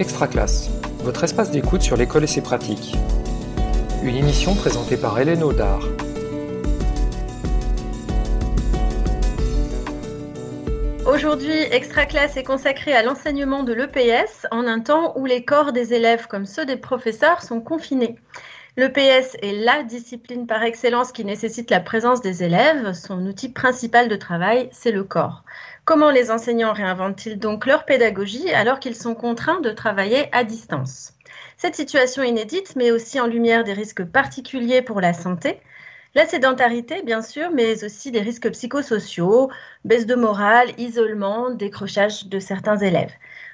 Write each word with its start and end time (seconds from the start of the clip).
Extra 0.00 0.28
Classe, 0.28 0.70
votre 1.04 1.24
espace 1.24 1.50
d'écoute 1.50 1.82
sur 1.82 1.94
l'école 1.94 2.24
et 2.24 2.26
ses 2.26 2.40
pratiques. 2.40 2.96
Une 4.02 4.16
émission 4.16 4.54
présentée 4.54 4.96
par 4.96 5.20
Hélène 5.20 5.42
Audard. 5.42 5.82
Aujourd'hui, 11.04 11.52
Extra 11.70 12.06
Classe 12.06 12.38
est 12.38 12.44
consacré 12.44 12.94
à 12.94 13.02
l'enseignement 13.02 13.62
de 13.62 13.74
l'EPS 13.74 14.46
en 14.50 14.66
un 14.66 14.80
temps 14.80 15.12
où 15.18 15.26
les 15.26 15.44
corps 15.44 15.72
des 15.72 15.92
élèves 15.92 16.28
comme 16.28 16.46
ceux 16.46 16.64
des 16.64 16.78
professeurs 16.78 17.42
sont 17.42 17.60
confinés. 17.60 18.16
L'EPS 18.76 19.36
est 19.42 19.52
la 19.52 19.82
discipline 19.82 20.46
par 20.46 20.62
excellence 20.62 21.10
qui 21.10 21.24
nécessite 21.24 21.70
la 21.70 21.80
présence 21.80 22.20
des 22.20 22.44
élèves. 22.44 22.92
Son 22.92 23.26
outil 23.26 23.48
principal 23.48 24.08
de 24.08 24.14
travail, 24.14 24.68
c'est 24.70 24.92
le 24.92 25.02
corps. 25.02 25.42
Comment 25.84 26.10
les 26.10 26.30
enseignants 26.30 26.72
réinventent-ils 26.72 27.38
donc 27.38 27.66
leur 27.66 27.84
pédagogie 27.84 28.48
alors 28.52 28.78
qu'ils 28.78 28.94
sont 28.94 29.16
contraints 29.16 29.60
de 29.60 29.70
travailler 29.70 30.28
à 30.30 30.44
distance? 30.44 31.14
Cette 31.56 31.74
situation 31.74 32.22
inédite 32.22 32.76
met 32.76 32.92
aussi 32.92 33.18
en 33.18 33.26
lumière 33.26 33.64
des 33.64 33.72
risques 33.72 34.04
particuliers 34.04 34.82
pour 34.82 35.00
la 35.00 35.14
santé. 35.14 35.60
La 36.14 36.26
sédentarité, 36.26 37.02
bien 37.02 37.22
sûr, 37.22 37.50
mais 37.52 37.84
aussi 37.84 38.12
des 38.12 38.20
risques 38.20 38.50
psychosociaux, 38.52 39.50
baisse 39.84 40.06
de 40.06 40.14
morale, 40.14 40.70
isolement, 40.78 41.50
décrochage 41.50 42.26
de 42.26 42.38
certains 42.38 42.78
élèves. 42.78 43.12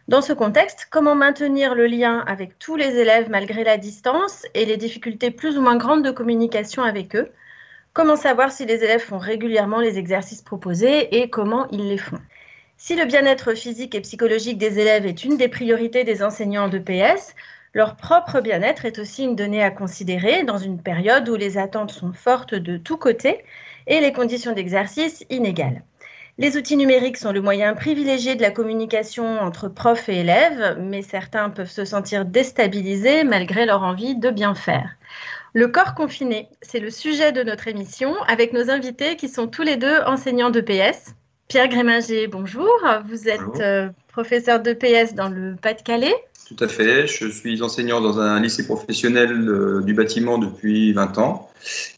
Dans 0.09 0.23
ce 0.23 0.33
contexte, 0.33 0.87
comment 0.88 1.16
maintenir 1.16 1.74
le 1.74 1.87
lien 1.87 2.23
avec 2.28 2.60
tous 2.60 2.77
les 2.77 2.97
élèves 2.97 3.28
malgré 3.28 3.64
la 3.64 3.77
distance 3.77 4.47
et 4.55 4.64
les 4.64 4.77
difficultés 4.77 5.33
plus 5.33 5.59
ou 5.59 5.60
moins 5.60 5.77
grandes 5.77 6.05
de 6.05 6.12
communication 6.12 6.84
avec 6.84 7.16
eux? 7.16 7.33
Comment 7.92 8.14
savoir 8.14 8.52
si 8.52 8.66
les 8.66 8.84
élèves 8.84 9.00
font 9.00 9.19
régulièrement 9.19 9.80
les 9.80 9.98
exercices 9.98 10.42
proposés 10.42 11.16
et 11.16 11.28
comment 11.28 11.66
ils 11.73 11.88
les 11.88 11.98
font? 11.98 12.20
Si 12.77 12.95
le 12.95 13.05
bien-être 13.05 13.55
physique 13.55 13.97
et 13.97 14.00
psychologique 14.00 14.59
des 14.59 14.78
élèves 14.78 15.06
est 15.06 15.24
une 15.24 15.38
des 15.38 15.48
priorités 15.48 16.05
des 16.05 16.23
enseignants 16.23 16.69
de 16.69 16.78
PS, 16.78 17.34
leur 17.75 17.97
propre 17.97 18.41
bien-être 18.41 18.84
est 18.84 19.00
aussi 19.00 19.25
une 19.25 19.34
donnée 19.34 19.64
à 19.64 19.73
considérer 19.73 20.45
dans 20.45 20.58
une 20.58 20.80
période 20.80 21.28
où 21.28 21.34
les 21.34 21.58
attentes 21.58 21.91
sont 21.91 22.12
fortes 22.12 22.55
de 22.55 22.77
tous 22.77 22.97
côtés 22.97 23.45
et 23.89 24.00
les 24.00 24.12
conditions 24.12 24.52
d'exercice 24.52 25.25
inégales. 25.30 25.83
Les 26.39 26.59
outils 26.59 26.77
numériques 26.77 27.17
sont 27.17 27.33
le 27.33 27.41
moyen 27.41 27.73
privilégié 27.73 28.34
de 28.34 28.42
la 28.42 28.51
communication 28.51 29.41
entre 29.41 29.69
profs 29.69 30.11
et 30.11 30.20
élèves, 30.20 30.77
mais 30.79 31.01
certains 31.01 31.48
peuvent 31.48 31.70
se 31.70 31.87
sentir 31.87 32.27
déstabilisés 32.27 33.25
malgré 33.25 33.65
leur 33.65 33.83
envie 33.83 34.17
de 34.17 34.29
bien 34.29 34.55
faire. 34.55 34.91
Le 35.55 35.69
corps 35.69 35.95
confiné, 35.95 36.48
c'est 36.61 36.79
le 36.79 36.91
sujet 36.91 37.33
de 37.33 37.42
notre 37.42 37.69
émission 37.69 38.14
avec 38.29 38.53
nos 38.53 38.69
invités 38.69 39.17
qui 39.17 39.31
sont 39.31 39.47
tous 39.47 39.62
les 39.62 39.79
deux 39.79 39.97
enseignants 40.05 40.51
de 40.51 40.61
PS. 40.61 41.14
Pierre 41.48 41.69
Gréminger, 41.69 42.27
bonjour. 42.27 42.70
Vous 43.09 43.31
êtes 43.31 43.61
euh, 43.61 43.89
professeur 44.09 44.61
de 44.61 44.75
PS 44.75 45.14
dans 45.14 45.31
le 45.31 45.57
Pas-de-Calais. 45.57 46.14
Tout 46.48 46.62
à 46.62 46.69
fait. 46.69 47.07
Je 47.07 47.29
suis 47.29 47.62
enseignant 47.62 48.03
dans 48.03 48.20
un 48.20 48.39
lycée 48.42 48.67
professionnel 48.67 49.48
euh, 49.48 49.81
du 49.81 49.95
bâtiment 49.95 50.37
depuis 50.37 50.92
20 50.92 51.17
ans 51.17 51.51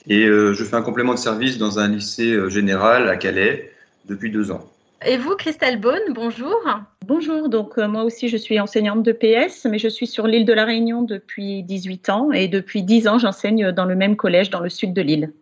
et 0.07 0.27
euh, 0.27 0.53
je 0.53 0.63
fais 0.63 0.77
un 0.77 0.83
complément 0.83 1.15
de 1.15 1.19
service 1.19 1.59
dans 1.59 1.81
un 1.81 1.89
lycée 1.89 2.49
général 2.49 3.09
à 3.09 3.17
Calais 3.17 3.73
depuis 4.09 4.31
deux 4.31 4.51
ans. 4.51 4.65
Et 5.07 5.17
vous, 5.17 5.37
Christelle 5.37 5.79
Beaune, 5.79 6.13
bonjour. 6.13 6.59
Bonjour, 7.07 7.49
donc 7.49 7.79
euh, 7.79 7.87
moi 7.87 8.03
aussi 8.03 8.29
je 8.29 8.37
suis 8.37 8.59
enseignante 8.59 9.05
de 9.05 9.13
PS, 9.13 9.65
mais 9.67 9.79
je 9.79 9.89
suis 9.89 10.09
sur 10.09 10.27
l'île 10.27 10.45
de 10.45 10.53
la 10.53 10.65
Réunion 10.65 11.03
depuis 11.03 11.63
18 11.63 12.11
ans 12.11 12.33
et 12.33 12.49
depuis 12.49 12.83
10 12.83 13.07
ans 13.07 13.19
j'enseigne 13.19 13.71
dans 13.71 13.85
le 13.85 13.95
même 13.95 14.17
collège 14.17 14.51
dans 14.51 14.61
le 14.61 14.69
sud 14.69 14.93
de 14.93 15.03
l'île. 15.03 15.33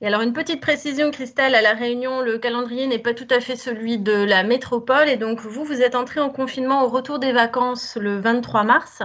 Et 0.00 0.06
alors 0.06 0.20
une 0.20 0.32
petite 0.32 0.60
précision, 0.60 1.10
Christelle, 1.10 1.54
à 1.54 1.62
la 1.62 1.74
Réunion, 1.74 2.22
le 2.22 2.38
calendrier 2.38 2.86
n'est 2.86 2.98
pas 2.98 3.14
tout 3.14 3.26
à 3.30 3.40
fait 3.40 3.56
celui 3.56 3.98
de 3.98 4.24
la 4.24 4.44
métropole 4.44 5.08
et 5.08 5.16
donc 5.16 5.40
vous, 5.40 5.64
vous 5.64 5.80
êtes 5.82 5.94
entré 5.94 6.20
en 6.20 6.30
confinement 6.30 6.84
au 6.84 6.88
retour 6.88 7.18
des 7.18 7.32
vacances 7.32 7.96
le 8.00 8.18
23 8.18 8.62
mars. 8.62 9.02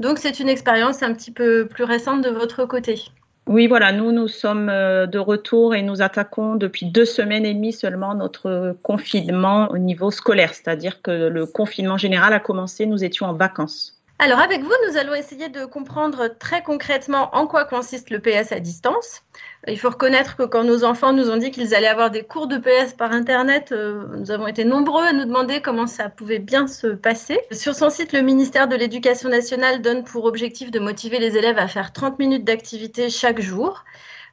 Donc 0.00 0.18
c'est 0.18 0.40
une 0.40 0.48
expérience 0.48 1.02
un 1.02 1.12
petit 1.12 1.30
peu 1.30 1.66
plus 1.66 1.84
récente 1.84 2.22
de 2.22 2.30
votre 2.30 2.64
côté. 2.64 3.10
Oui, 3.46 3.66
voilà, 3.66 3.92
nous, 3.92 4.10
nous 4.10 4.26
sommes 4.26 4.70
euh, 4.70 5.06
de 5.06 5.18
retour 5.18 5.74
et 5.74 5.82
nous 5.82 6.00
attaquons 6.00 6.56
depuis 6.56 6.86
deux 6.86 7.04
semaines 7.04 7.44
et 7.44 7.52
demie 7.52 7.74
seulement 7.74 8.14
notre 8.14 8.74
confinement 8.82 9.70
au 9.70 9.76
niveau 9.76 10.10
scolaire, 10.10 10.54
c'est-à-dire 10.54 11.02
que 11.02 11.28
le 11.28 11.44
confinement 11.44 11.98
général 11.98 12.32
a 12.32 12.40
commencé, 12.40 12.86
nous 12.86 13.04
étions 13.04 13.26
en 13.26 13.34
vacances. 13.34 14.00
Alors 14.24 14.38
avec 14.38 14.62
vous, 14.62 14.72
nous 14.88 14.96
allons 14.96 15.14
essayer 15.14 15.50
de 15.50 15.66
comprendre 15.66 16.28
très 16.38 16.62
concrètement 16.62 17.28
en 17.36 17.46
quoi 17.46 17.66
consiste 17.66 18.08
le 18.08 18.20
PS 18.20 18.52
à 18.52 18.58
distance. 18.58 19.20
Il 19.68 19.78
faut 19.78 19.90
reconnaître 19.90 20.36
que 20.36 20.44
quand 20.44 20.64
nos 20.64 20.82
enfants 20.82 21.12
nous 21.12 21.28
ont 21.28 21.36
dit 21.36 21.50
qu'ils 21.50 21.74
allaient 21.74 21.88
avoir 21.88 22.10
des 22.10 22.22
cours 22.22 22.46
de 22.46 22.56
PS 22.56 22.94
par 22.94 23.12
Internet, 23.12 23.72
euh, 23.72 24.06
nous 24.16 24.30
avons 24.30 24.46
été 24.46 24.64
nombreux 24.64 25.04
à 25.04 25.12
nous 25.12 25.26
demander 25.26 25.60
comment 25.60 25.86
ça 25.86 26.08
pouvait 26.08 26.38
bien 26.38 26.66
se 26.66 26.86
passer. 26.86 27.38
Sur 27.52 27.74
son 27.74 27.90
site, 27.90 28.14
le 28.14 28.22
ministère 28.22 28.66
de 28.66 28.76
l'Éducation 28.76 29.28
nationale 29.28 29.82
donne 29.82 30.04
pour 30.04 30.24
objectif 30.24 30.70
de 30.70 30.78
motiver 30.78 31.18
les 31.18 31.36
élèves 31.36 31.58
à 31.58 31.68
faire 31.68 31.92
30 31.92 32.18
minutes 32.18 32.44
d'activité 32.44 33.10
chaque 33.10 33.42
jour. 33.42 33.84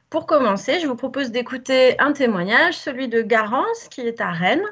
Pour 0.08 0.24
commencer, 0.24 0.80
je 0.80 0.86
vous 0.86 0.96
propose 0.96 1.32
d'écouter 1.32 2.00
un 2.00 2.14
témoignage, 2.14 2.78
celui 2.78 3.08
de 3.08 3.20
Garance, 3.20 3.88
qui 3.90 4.00
est 4.00 4.22
à 4.22 4.30
Rennes. 4.30 4.64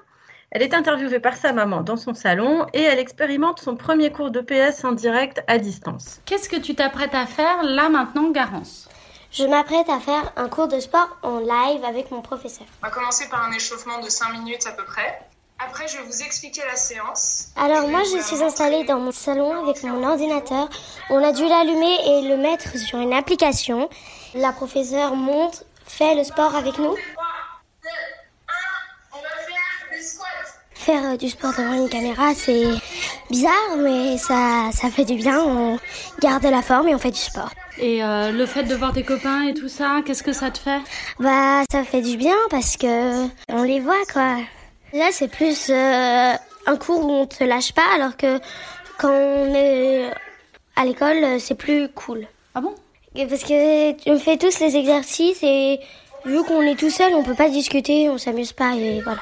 Elle 0.52 0.62
est 0.62 0.74
interviewée 0.74 1.20
par 1.20 1.36
sa 1.36 1.52
maman 1.52 1.82
dans 1.82 1.96
son 1.96 2.12
salon 2.12 2.66
et 2.72 2.82
elle 2.82 2.98
expérimente 2.98 3.60
son 3.60 3.76
premier 3.76 4.10
cours 4.10 4.32
de 4.32 4.40
PS 4.40 4.84
en 4.84 4.90
direct 4.90 5.44
à 5.46 5.58
distance. 5.58 6.20
Qu'est-ce 6.26 6.48
que 6.48 6.56
tu 6.56 6.74
t'apprêtes 6.74 7.14
à 7.14 7.26
faire 7.26 7.62
là 7.62 7.88
maintenant, 7.88 8.30
Garance? 8.30 8.88
Je 9.30 9.44
m'apprête 9.44 9.88
à 9.88 10.00
faire 10.00 10.32
un 10.34 10.48
cours 10.48 10.66
de 10.66 10.80
sport 10.80 11.16
en 11.22 11.38
live 11.38 11.84
avec 11.84 12.10
mon 12.10 12.20
professeur. 12.20 12.66
On 12.82 12.86
va 12.86 12.92
commencer 12.92 13.28
par 13.28 13.44
un 13.44 13.52
échauffement 13.52 14.00
de 14.00 14.08
5 14.08 14.32
minutes 14.32 14.66
à 14.66 14.72
peu 14.72 14.84
près. 14.84 15.20
Après, 15.64 15.86
je 15.86 15.98
vais 15.98 16.02
vous 16.02 16.20
expliquer 16.20 16.62
la 16.68 16.74
séance. 16.74 17.50
Alors 17.54 17.86
moi, 17.86 18.00
je 18.02 18.20
suis 18.20 18.42
installée 18.42 18.82
dans 18.82 18.98
mon 18.98 19.12
salon 19.12 19.62
avec 19.62 19.84
mon 19.84 20.02
ordinateur. 20.02 20.68
On 21.10 21.22
a 21.22 21.32
dû 21.32 21.46
l'allumer 21.46 21.96
et 22.06 22.28
le 22.28 22.36
mettre 22.36 22.76
sur 22.76 22.98
une 22.98 23.12
application. 23.12 23.88
La 24.34 24.52
professeure 24.52 25.14
monte, 25.14 25.64
fait 25.84 26.14
le 26.16 26.24
sport 26.24 26.56
avec 26.56 26.78
nous. 26.78 26.96
Faire 30.90 31.12
euh, 31.12 31.16
du 31.16 31.28
sport 31.28 31.52
devant 31.56 31.74
une 31.74 31.88
caméra, 31.88 32.34
c'est 32.34 32.64
bizarre, 33.30 33.76
mais 33.78 34.18
ça, 34.18 34.70
ça 34.72 34.90
fait 34.90 35.04
du 35.04 35.14
bien. 35.14 35.40
On 35.40 35.78
garde 36.20 36.42
la 36.42 36.62
forme 36.62 36.88
et 36.88 36.94
on 36.96 36.98
fait 36.98 37.12
du 37.12 37.18
sport. 37.20 37.50
Et 37.78 38.02
euh, 38.02 38.32
le 38.32 38.44
fait 38.44 38.64
de 38.64 38.74
voir 38.74 38.92
tes 38.92 39.04
copains 39.04 39.42
et 39.46 39.54
tout 39.54 39.68
ça, 39.68 40.00
qu'est-ce 40.04 40.24
que 40.24 40.32
ça 40.32 40.50
te 40.50 40.58
fait? 40.58 40.80
Bah, 41.20 41.62
ça 41.70 41.84
fait 41.84 42.02
du 42.02 42.16
bien 42.16 42.34
parce 42.50 42.76
que 42.76 43.28
on 43.48 43.62
les 43.62 43.78
voit, 43.78 44.04
quoi. 44.12 44.38
Là, 44.92 45.10
c'est 45.12 45.28
plus 45.28 45.70
euh, 45.70 46.32
un 46.66 46.76
cours 46.76 47.06
où 47.06 47.12
on 47.12 47.26
te 47.26 47.44
lâche 47.44 47.72
pas, 47.72 47.86
alors 47.94 48.16
que 48.16 48.40
quand 48.98 49.12
on 49.12 49.54
est 49.54 50.10
à 50.74 50.84
l'école, 50.84 51.38
c'est 51.38 51.54
plus 51.54 51.88
cool. 51.90 52.26
Ah 52.56 52.60
bon? 52.60 52.74
Parce 53.14 53.44
que 53.44 54.10
on 54.10 54.18
fait 54.18 54.38
tous 54.38 54.58
les 54.58 54.74
exercices 54.74 55.44
et 55.44 55.78
vu 56.24 56.42
qu'on 56.42 56.62
est 56.62 56.76
tout 56.76 56.90
seul, 56.90 57.14
on 57.14 57.22
peut 57.22 57.36
pas 57.36 57.48
discuter, 57.48 58.10
on 58.10 58.18
s'amuse 58.18 58.52
pas 58.52 58.74
et 58.74 59.00
voilà. 59.02 59.20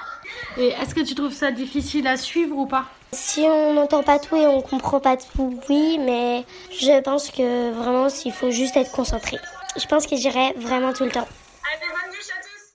Et 0.58 0.68
est-ce 0.68 0.94
que 0.94 1.00
tu 1.00 1.14
trouves 1.14 1.32
ça 1.32 1.50
difficile 1.50 2.06
à 2.06 2.16
suivre 2.16 2.56
ou 2.56 2.66
pas 2.66 2.86
Si 3.12 3.40
on 3.40 3.74
n'entend 3.74 4.02
pas 4.02 4.18
tout 4.18 4.36
et 4.36 4.46
on 4.46 4.60
comprend 4.60 5.00
pas 5.00 5.16
tout, 5.16 5.58
oui, 5.68 5.98
mais 5.98 6.44
je 6.70 7.00
pense 7.00 7.30
que 7.30 7.72
vraiment, 7.72 8.08
il 8.24 8.32
faut 8.32 8.50
juste 8.50 8.76
être 8.76 8.90
concentré. 8.90 9.38
Je 9.76 9.86
pense 9.86 10.06
que 10.06 10.16
j'irai 10.16 10.52
vraiment 10.56 10.92
tout 10.92 11.04
le 11.04 11.10
temps. 11.10 11.28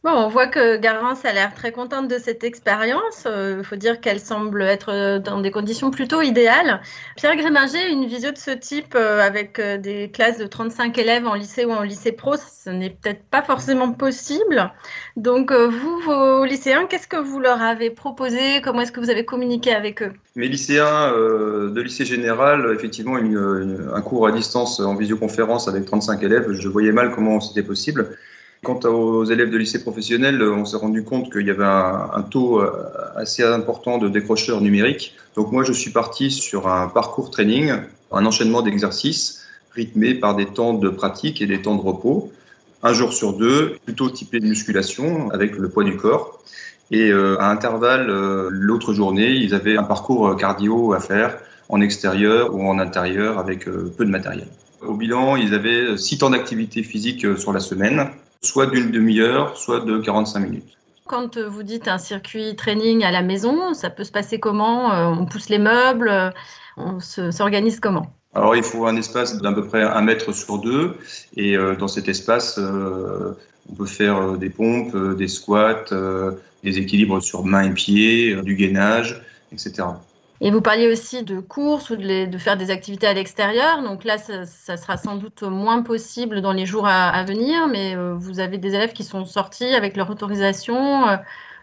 Bon, 0.03 0.12
on 0.12 0.28
voit 0.28 0.47
que 0.47 0.75
Garance 0.75 1.24
a 1.24 1.31
l'air 1.31 1.53
très 1.53 1.72
contente 1.72 2.09
de 2.09 2.18
cette 2.18 2.44
expérience. 2.44 3.24
Il 3.24 3.31
euh, 3.31 3.64
faut 3.64 3.78
dire 3.78 4.02
qu'elle 4.02 4.19
semble 4.19 4.62
être 4.64 4.91
euh, 4.91 5.18
dans 5.19 5.40
des 5.40 5.50
conditions 5.50 5.91
plutôt 5.91 6.22
idéales. 6.22 6.81
Pierre 7.16 7.38
Gréminger, 7.38 7.90
une 7.90 8.06
visio 8.06 8.31
de 8.31 8.38
ce 8.38 8.52
type 8.52 8.96
euh, 8.96 9.22
avec 9.22 9.62
des 9.62 10.12
classes 10.12 10.40
de 10.40 10.46
35 10.46 10.97
élèves 10.97 11.25
en 11.25 11.36
lycée 11.36 11.63
ou 11.63 11.72
en 11.72 11.84
lycée 11.84 12.12
pro, 12.12 12.36
ce 12.36 12.69
n'est 12.69 12.90
peut-être 12.90 13.24
pas 13.31 13.44
forcément 13.44 13.94
possible. 13.94 14.74
Donc, 15.16 15.53
vous, 15.53 16.00
vos 16.00 16.44
lycéens, 16.44 16.86
qu'est-ce 16.86 17.08
que 17.08 17.16
vous 17.16 17.40
leur 17.40 17.62
avez 17.62 17.90
proposé? 17.90 18.62
Comment 18.62 18.81
est-ce 18.81 18.92
que 18.92 19.00
vous 19.00 19.09
avez 19.09 19.24
communiqué 19.24 19.74
avec 19.74 20.03
eux? 20.03 20.12
Mes 20.36 20.50
lycéens 20.50 21.12
de 21.13 21.81
lycée 21.81 22.04
général, 22.04 22.74
effectivement, 22.75 23.16
un 23.16 24.01
cours 24.01 24.28
à 24.28 24.33
distance 24.33 24.81
en 24.81 24.95
visioconférence 24.95 25.69
avec 25.69 25.86
35 25.86 26.22
élèves, 26.24 26.51
je 26.51 26.68
voyais 26.68 26.92
mal 26.92 27.12
comment 27.12 27.39
c'était 27.39 27.63
possible. 27.63 28.18
Quant 28.63 28.80
aux 28.86 29.25
élèves 29.25 29.50
de 29.50 29.57
lycée 29.57 29.81
professionnel, 29.81 30.42
on 30.42 30.63
s'est 30.63 30.77
rendu 30.77 31.04
compte 31.04 31.30
qu'il 31.30 31.45
y 31.45 31.50
avait 31.50 31.65
un, 31.65 32.21
taux 32.21 32.62
euh, 32.62 32.71
assez 33.13 33.44
important 33.44 33.98
de 33.98 34.07
décrocheurs 34.07 34.62
numériques. 34.62 35.15
Donc 35.36 35.51
moi, 35.51 35.65
je 35.65 35.74
suis 35.74 35.92
parti 35.92 36.31
sur 36.31 36.69
un 36.69 36.88
parcours 36.88 37.30
training, 37.30 37.74
un 38.13 38.25
enchaînement 38.25 38.62
d'exercices 38.62 39.42
rythmé 39.74 40.13
par 40.13 40.36
des 40.36 40.45
temps 40.45 40.74
de 40.74 40.88
pratique 40.88 41.42
et 41.42 41.45
des 41.45 41.62
temps 41.62 41.75
de 41.75 41.81
repos, 41.81 42.31
un 42.83 42.94
jour 42.94 43.12
sur 43.12 43.33
deux, 43.33 43.75
plutôt 43.83 44.10
typé 44.10 44.39
de 44.39 44.45
musculation 44.45 45.30
avec 45.31 45.57
le 45.57 45.68
poids 45.68 45.83
du 45.83 45.98
corps. 45.98 46.42
Et 46.89 47.12
euh, 47.12 47.36
à 47.42 47.50
intervalle, 47.50 48.09
euh, 48.09 48.48
l'autre 48.50 48.94
journée, 48.94 49.31
ils 49.31 49.54
avaient 49.54 49.75
un 49.75 49.83
parcours 49.83 50.38
cardio 50.38 50.94
à 50.94 51.01
faire 51.01 51.38
en 51.68 51.81
extérieur 51.81 52.56
ou 52.56 52.66
en 52.66 52.80
intérieur 52.80 53.39
avec 53.39 53.66
peu 53.66 54.06
de 54.06 54.09
matériel. 54.09 54.48
Au 54.81 54.94
bilan, 54.94 55.36
ils 55.36 55.54
avaient 55.54 55.98
six 55.98 56.18
temps 56.18 56.30
d'activité 56.30 56.81
physique 56.83 57.25
sur 57.38 57.51
la 57.51 57.59
semaine 57.59 58.09
soit 58.44 58.68
d'une 58.68 58.92
demi-heure, 58.92 59.57
soit 59.57 59.80
de 59.80 59.98
45 59.98 60.40
minutes. 60.40 60.78
Quand 61.06 61.38
vous 61.38 61.63
dites 61.63 61.88
un 61.88 61.98
circuit 61.98 62.56
training 62.56 63.04
à 63.04 63.12
la 63.12 63.22
maison, 63.22 63.74
ça 63.74 63.90
peut 63.90 64.04
se 64.04 64.12
passer 64.12 64.40
comment 64.40 64.90
On 65.12 65.25
pousse 65.25 65.50
les 65.50 65.60
meubles 65.60 66.34
On 66.78 67.00
s'organise 67.00 67.80
comment? 67.80 68.13
Alors, 68.34 68.56
il 68.56 68.63
faut 68.63 68.86
un 68.88 68.95
espace 68.95 69.42
d'à 69.42 69.51
peu 69.51 69.66
près 69.66 69.84
un 69.84 70.01
mètre 70.01 70.34
sur 70.34 70.60
deux. 70.60 70.95
Et 71.36 71.56
dans 71.78 71.88
cet 71.88 72.07
espace, 72.07 72.57
on 72.57 73.75
peut 73.75 73.86
faire 73.86 74.38
des 74.38 74.50
pompes, 74.50 74.95
des 75.18 75.28
squats, 75.28 75.86
des 76.63 76.80
équilibres 76.80 77.22
sur 77.22 77.44
mains 77.44 77.63
et 77.63 77.74
pieds, 77.74 78.36
du 78.42 78.56
gainage, 78.56 79.22
etc. 79.51 79.84
Et 80.45 80.51
vous 80.51 80.60
parliez 80.62 80.90
aussi 80.90 81.24
de 81.24 81.40
courses 81.40 81.90
ou 81.90 81.95
de, 81.95 82.38
faire 82.38 82.57
des 82.57 82.69
activités 82.69 83.07
à 83.07 83.13
l'extérieur. 83.13 83.81
Donc 83.81 84.04
là, 84.04 84.18
ça, 84.18 84.75
sera 84.75 84.98
sans 84.98 85.16
doute 85.16 85.42
moins 85.44 85.84
possible 85.84 86.42
dans 86.42 86.51
les 86.51 86.66
jours 86.66 86.86
à, 86.86 87.24
venir, 87.24 87.68
mais 87.68 87.95
euh, 87.95 88.13
vous 88.13 88.42
avez 88.42 88.57
des 88.57 88.75
élèves 88.75 88.92
qui 88.92 89.06
sont 89.06 89.24
sortis 89.24 89.74
avec 89.74 89.95
leur 89.95 90.10
autorisation. 90.10 91.07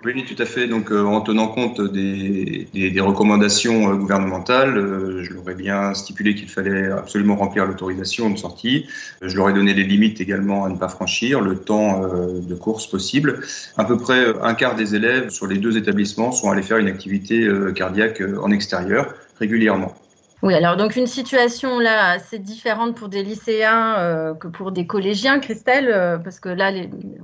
Oui, 0.02 0.24
tout 0.24 0.42
à 0.42 0.46
fait. 0.46 0.66
Donc, 0.66 0.90
euh, 0.90 1.04
en 1.04 1.20
tenant 1.20 1.48
compte 1.48 1.78
des, 1.78 2.66
des, 2.72 3.00
recommandations 3.00 3.92
euh, 3.92 3.96
gouvernementales, 3.96 4.78
euh, 4.78 5.22
je 5.22 5.34
leur 5.34 5.50
ai 5.50 5.54
bien 5.54 5.92
stipulé 5.92 6.34
qu'il 6.34 6.48
fallait 6.48 6.90
absolument 6.90 7.36
remplir 7.36 7.66
l'autorisation 7.66 8.30
de 8.30 8.38
sortie. 8.38 8.86
Je 9.20 9.36
leur 9.36 9.50
ai 9.50 9.52
donné 9.52 9.74
les 9.74 9.84
limites 9.84 10.18
également 10.22 10.64
à 10.64 10.70
ne 10.70 10.76
pas 10.76 10.88
franchir, 10.88 11.42
le 11.42 11.56
temps 11.56 12.00
de 12.00 12.54
course 12.54 12.86
possible. 12.86 13.40
À 13.76 13.84
peu 13.84 13.98
près 13.98 14.32
un 14.40 14.54
quart 14.54 14.74
des 14.74 14.94
élèves 14.94 15.28
sur 15.28 15.46
les 15.46 15.58
deux 15.58 15.76
établissements 15.76 16.32
sont 16.32 16.50
allés 16.50 16.62
faire 16.62 16.78
une 16.78 16.88
activité 16.88 17.46
cardiaque 17.74 18.22
en 18.42 18.50
extérieur 18.50 19.14
régulièrement. 19.38 19.94
Oui, 20.42 20.54
alors 20.54 20.76
donc 20.76 20.96
une 20.96 21.06
situation 21.06 21.78
là 21.78 22.12
assez 22.12 22.38
différente 22.38 22.96
pour 22.96 23.10
des 23.10 23.22
lycéens 23.22 23.98
euh, 23.98 24.34
que 24.34 24.48
pour 24.48 24.72
des 24.72 24.86
collégiens, 24.86 25.38
Christelle, 25.38 25.90
euh, 25.92 26.16
parce 26.16 26.40
que 26.40 26.48
là, 26.48 26.72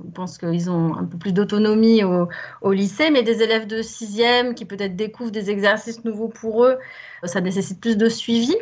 on 0.05 0.11
pense 0.11 0.37
qu'ils 0.37 0.69
ont 0.69 0.95
un 0.95 1.03
peu 1.03 1.17
plus 1.17 1.33
d'autonomie 1.33 2.03
au, 2.03 2.27
au, 2.61 2.71
lycée, 2.73 3.09
mais 3.09 3.23
des 3.23 3.41
élèves 3.41 3.65
de 3.65 3.81
sixième 3.81 4.53
qui 4.53 4.65
peut-être 4.65 4.95
découvrent 4.95 5.31
des 5.31 5.49
exercices 5.49 6.05
nouveaux 6.05 6.27
pour 6.27 6.63
eux, 6.63 6.77
ça 7.23 7.41
nécessite 7.41 7.81
plus 7.81 7.97
de 7.97 8.07
suivi. 8.07 8.55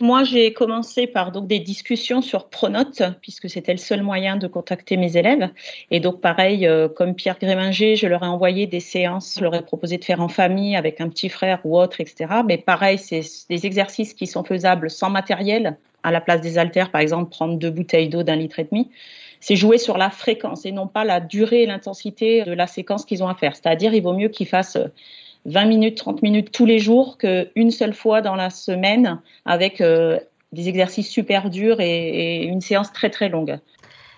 Moi, 0.00 0.24
j'ai 0.24 0.52
commencé 0.52 1.06
par 1.06 1.30
donc 1.30 1.46
des 1.46 1.60
discussions 1.60 2.20
sur 2.20 2.48
Pronote, 2.48 3.02
puisque 3.20 3.48
c'était 3.48 3.72
le 3.72 3.78
seul 3.78 4.02
moyen 4.02 4.36
de 4.36 4.46
contacter 4.46 4.96
mes 4.96 5.16
élèves. 5.16 5.50
Et 5.90 6.00
donc, 6.00 6.20
pareil, 6.20 6.66
euh, 6.66 6.88
comme 6.88 7.14
Pierre 7.14 7.38
Gréminger, 7.38 7.94
je 7.94 8.06
leur 8.06 8.24
ai 8.24 8.26
envoyé 8.26 8.66
des 8.66 8.80
séances, 8.80 9.36
je 9.38 9.44
leur 9.44 9.54
ai 9.54 9.62
proposé 9.62 9.98
de 9.98 10.04
faire 10.04 10.20
en 10.20 10.28
famille 10.28 10.74
avec 10.74 11.00
un 11.00 11.08
petit 11.08 11.28
frère 11.28 11.60
ou 11.64 11.78
autre, 11.78 12.00
etc. 12.00 12.26
Mais 12.46 12.58
pareil, 12.58 12.98
c'est 12.98 13.22
des 13.48 13.66
exercices 13.66 14.14
qui 14.14 14.26
sont 14.26 14.42
faisables 14.42 14.90
sans 14.90 15.10
matériel, 15.10 15.76
à 16.02 16.10
la 16.10 16.20
place 16.20 16.40
des 16.40 16.58
haltères, 16.58 16.90
par 16.90 17.00
exemple, 17.00 17.30
prendre 17.30 17.56
deux 17.56 17.70
bouteilles 17.70 18.08
d'eau 18.08 18.22
d'un 18.22 18.36
litre 18.36 18.58
et 18.58 18.64
demi. 18.64 18.90
C'est 19.40 19.56
jouer 19.56 19.78
sur 19.78 19.96
la 19.96 20.10
fréquence 20.10 20.66
et 20.66 20.72
non 20.72 20.86
pas 20.86 21.04
la 21.04 21.20
durée 21.20 21.62
et 21.62 21.66
l'intensité 21.66 22.44
de 22.44 22.52
la 22.52 22.66
séquence 22.66 23.04
qu'ils 23.04 23.22
ont 23.22 23.28
à 23.28 23.34
faire. 23.34 23.54
C'est-à-dire, 23.54 23.94
il 23.94 24.02
vaut 24.02 24.12
mieux 24.12 24.28
qu'ils 24.28 24.48
fassent 24.48 24.78
20 25.46 25.66
minutes, 25.66 25.98
30 25.98 26.22
minutes 26.22 26.52
tous 26.52 26.66
les 26.66 26.78
jours 26.78 27.18
qu'une 27.18 27.70
seule 27.70 27.94
fois 27.94 28.22
dans 28.22 28.34
la 28.34 28.50
semaine 28.50 29.20
avec 29.44 29.80
euh, 29.80 30.18
des 30.52 30.68
exercices 30.68 31.08
super 31.08 31.50
durs 31.50 31.80
et, 31.80 32.44
une 32.44 32.60
séance 32.60 32.92
très 32.92 33.10
très 33.10 33.28
longue. 33.28 33.58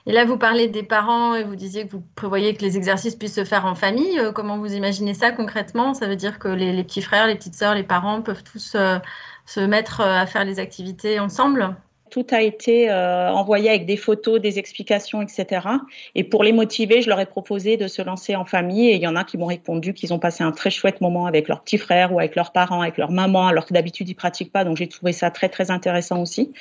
Et 0.08 0.12
là, 0.12 0.25
vous 0.25 0.38
parlez 0.38 0.69
des 0.69 0.84
parents 0.84 1.34
et 1.34 1.43
vous 1.43 1.56
disiez 1.56 1.84
que 1.87 1.90
vous 1.90 2.02
prévoyez 2.14 2.55
que 2.55 2.62
les 2.62 2.76
exercices 2.76 3.17
puissent 3.17 3.34
se 3.34 3.44
faire 3.44 3.67
en 3.67 3.75
famille. 3.75 4.20
Euh, 4.20 4.31
comment 4.31 4.58
vous 4.58 4.75
imaginez 4.75 5.14
ça 5.14 5.32
concrètement? 5.32 5.94
Ça 5.94 6.06
veut 6.06 6.14
dire 6.14 6.38
que 6.38 6.49
les, 6.49 6.84
petits 6.84 7.02
frères, 7.02 7.26
les 7.26 7.34
petites 7.34 7.56
sœurs, 7.56 7.75
les 7.75 7.82
parents 7.82 8.23
peuvent 8.23 8.44
tous 8.44 8.75
euh, 8.76 8.99
se 9.46 9.61
mettre 9.61 10.00
à 10.00 10.26
faire 10.26 10.44
les 10.44 10.61
activités 10.61 11.19
ensemble? 11.19 11.75
Tout 12.16 12.34
a 12.34 12.40
été 12.40 12.90
euh, 12.90 13.30
envoyé 13.30 13.68
avec 13.68 13.84
des 13.84 13.98
photos, 13.98 14.40
des 14.40 14.58
explications, 14.58 15.20
etc. 15.20 15.66
Et 16.14 16.24
pour 16.24 16.44
les 16.44 16.52
motiver, 16.52 17.02
je 17.02 17.10
leur 17.10 17.20
ai 17.20 17.26
proposé 17.26 17.76
de 17.76 17.88
se 17.88 18.00
lancer 18.00 18.34
en 18.34 18.46
famille. 18.46 18.88
Et 18.88 18.94
il 18.94 19.02
y 19.02 19.06
en 19.06 19.16
a 19.16 19.24
qui 19.24 19.36
m'ont 19.36 19.44
répondu 19.44 19.92
qu'ils 19.92 20.14
ont 20.14 20.18
passé 20.18 20.42
un 20.42 20.50
très 20.50 20.70
chouette 20.70 21.02
moment 21.02 21.26
avec 21.26 21.46
leurs 21.46 21.60
petits 21.60 21.76
frères 21.76 22.14
ou 22.14 22.18
avec 22.18 22.34
leurs 22.34 22.52
parents, 22.52 22.80
avec 22.80 22.96
leur 22.96 23.10
maman, 23.10 23.48
alors 23.48 23.66
que 23.66 23.74
d'habitude 23.74 24.08
ils 24.08 24.14
pratiquent 24.14 24.50
pas. 24.50 24.64
Donc 24.64 24.78
j'ai 24.78 24.88
trouvé 24.88 25.12
ça 25.12 25.30
très 25.30 25.50
très 25.50 25.70
intéressant 25.70 26.22
aussi. 26.22 26.54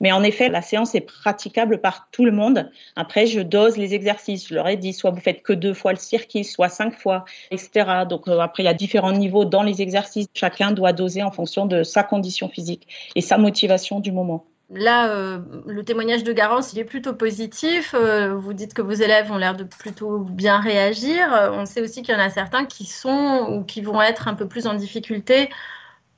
Mais 0.00 0.10
en 0.10 0.22
effet, 0.22 0.48
la 0.48 0.62
séance 0.62 0.94
est 0.94 1.02
praticable 1.02 1.82
par 1.82 2.08
tout 2.10 2.24
le 2.24 2.32
monde. 2.32 2.70
Après, 2.96 3.26
je 3.26 3.40
dose 3.40 3.76
les 3.76 3.92
exercices. 3.92 4.48
Je 4.48 4.54
leur 4.54 4.68
ai 4.68 4.78
dit 4.78 4.94
soit 4.94 5.10
vous 5.10 5.20
faites 5.20 5.42
que 5.42 5.52
deux 5.52 5.74
fois 5.74 5.92
le 5.92 5.98
circuit, 5.98 6.44
soit 6.44 6.70
cinq 6.70 6.98
fois, 6.98 7.26
etc. 7.50 8.04
Donc 8.08 8.26
euh, 8.26 8.38
après, 8.38 8.62
il 8.62 8.66
y 8.66 8.70
a 8.70 8.74
différents 8.74 9.12
niveaux 9.12 9.44
dans 9.44 9.64
les 9.64 9.82
exercices. 9.82 10.28
Chacun 10.32 10.70
doit 10.70 10.94
doser 10.94 11.22
en 11.22 11.30
fonction 11.30 11.66
de 11.66 11.82
sa 11.82 12.04
condition 12.04 12.48
physique 12.48 12.88
et 13.14 13.20
sa 13.20 13.36
motivation 13.36 14.00
du 14.00 14.10
moment. 14.10 14.46
Là, 14.70 15.10
euh, 15.10 15.40
le 15.66 15.84
témoignage 15.84 16.24
de 16.24 16.32
Garance, 16.32 16.72
il 16.72 16.78
est 16.78 16.84
plutôt 16.84 17.14
positif. 17.14 17.94
Euh, 17.94 18.34
vous 18.34 18.54
dites 18.54 18.72
que 18.72 18.80
vos 18.82 18.92
élèves 18.92 19.30
ont 19.30 19.36
l'air 19.36 19.54
de 19.56 19.64
plutôt 19.64 20.18
bien 20.18 20.58
réagir. 20.58 21.32
Euh, 21.34 21.50
on 21.52 21.66
sait 21.66 21.82
aussi 21.82 22.02
qu'il 22.02 22.14
y 22.14 22.16
en 22.16 22.20
a 22.20 22.30
certains 22.30 22.64
qui 22.64 22.86
sont 22.86 23.46
ou 23.50 23.64
qui 23.64 23.82
vont 23.82 24.00
être 24.00 24.26
un 24.26 24.34
peu 24.34 24.48
plus 24.48 24.66
en 24.66 24.74
difficulté 24.74 25.50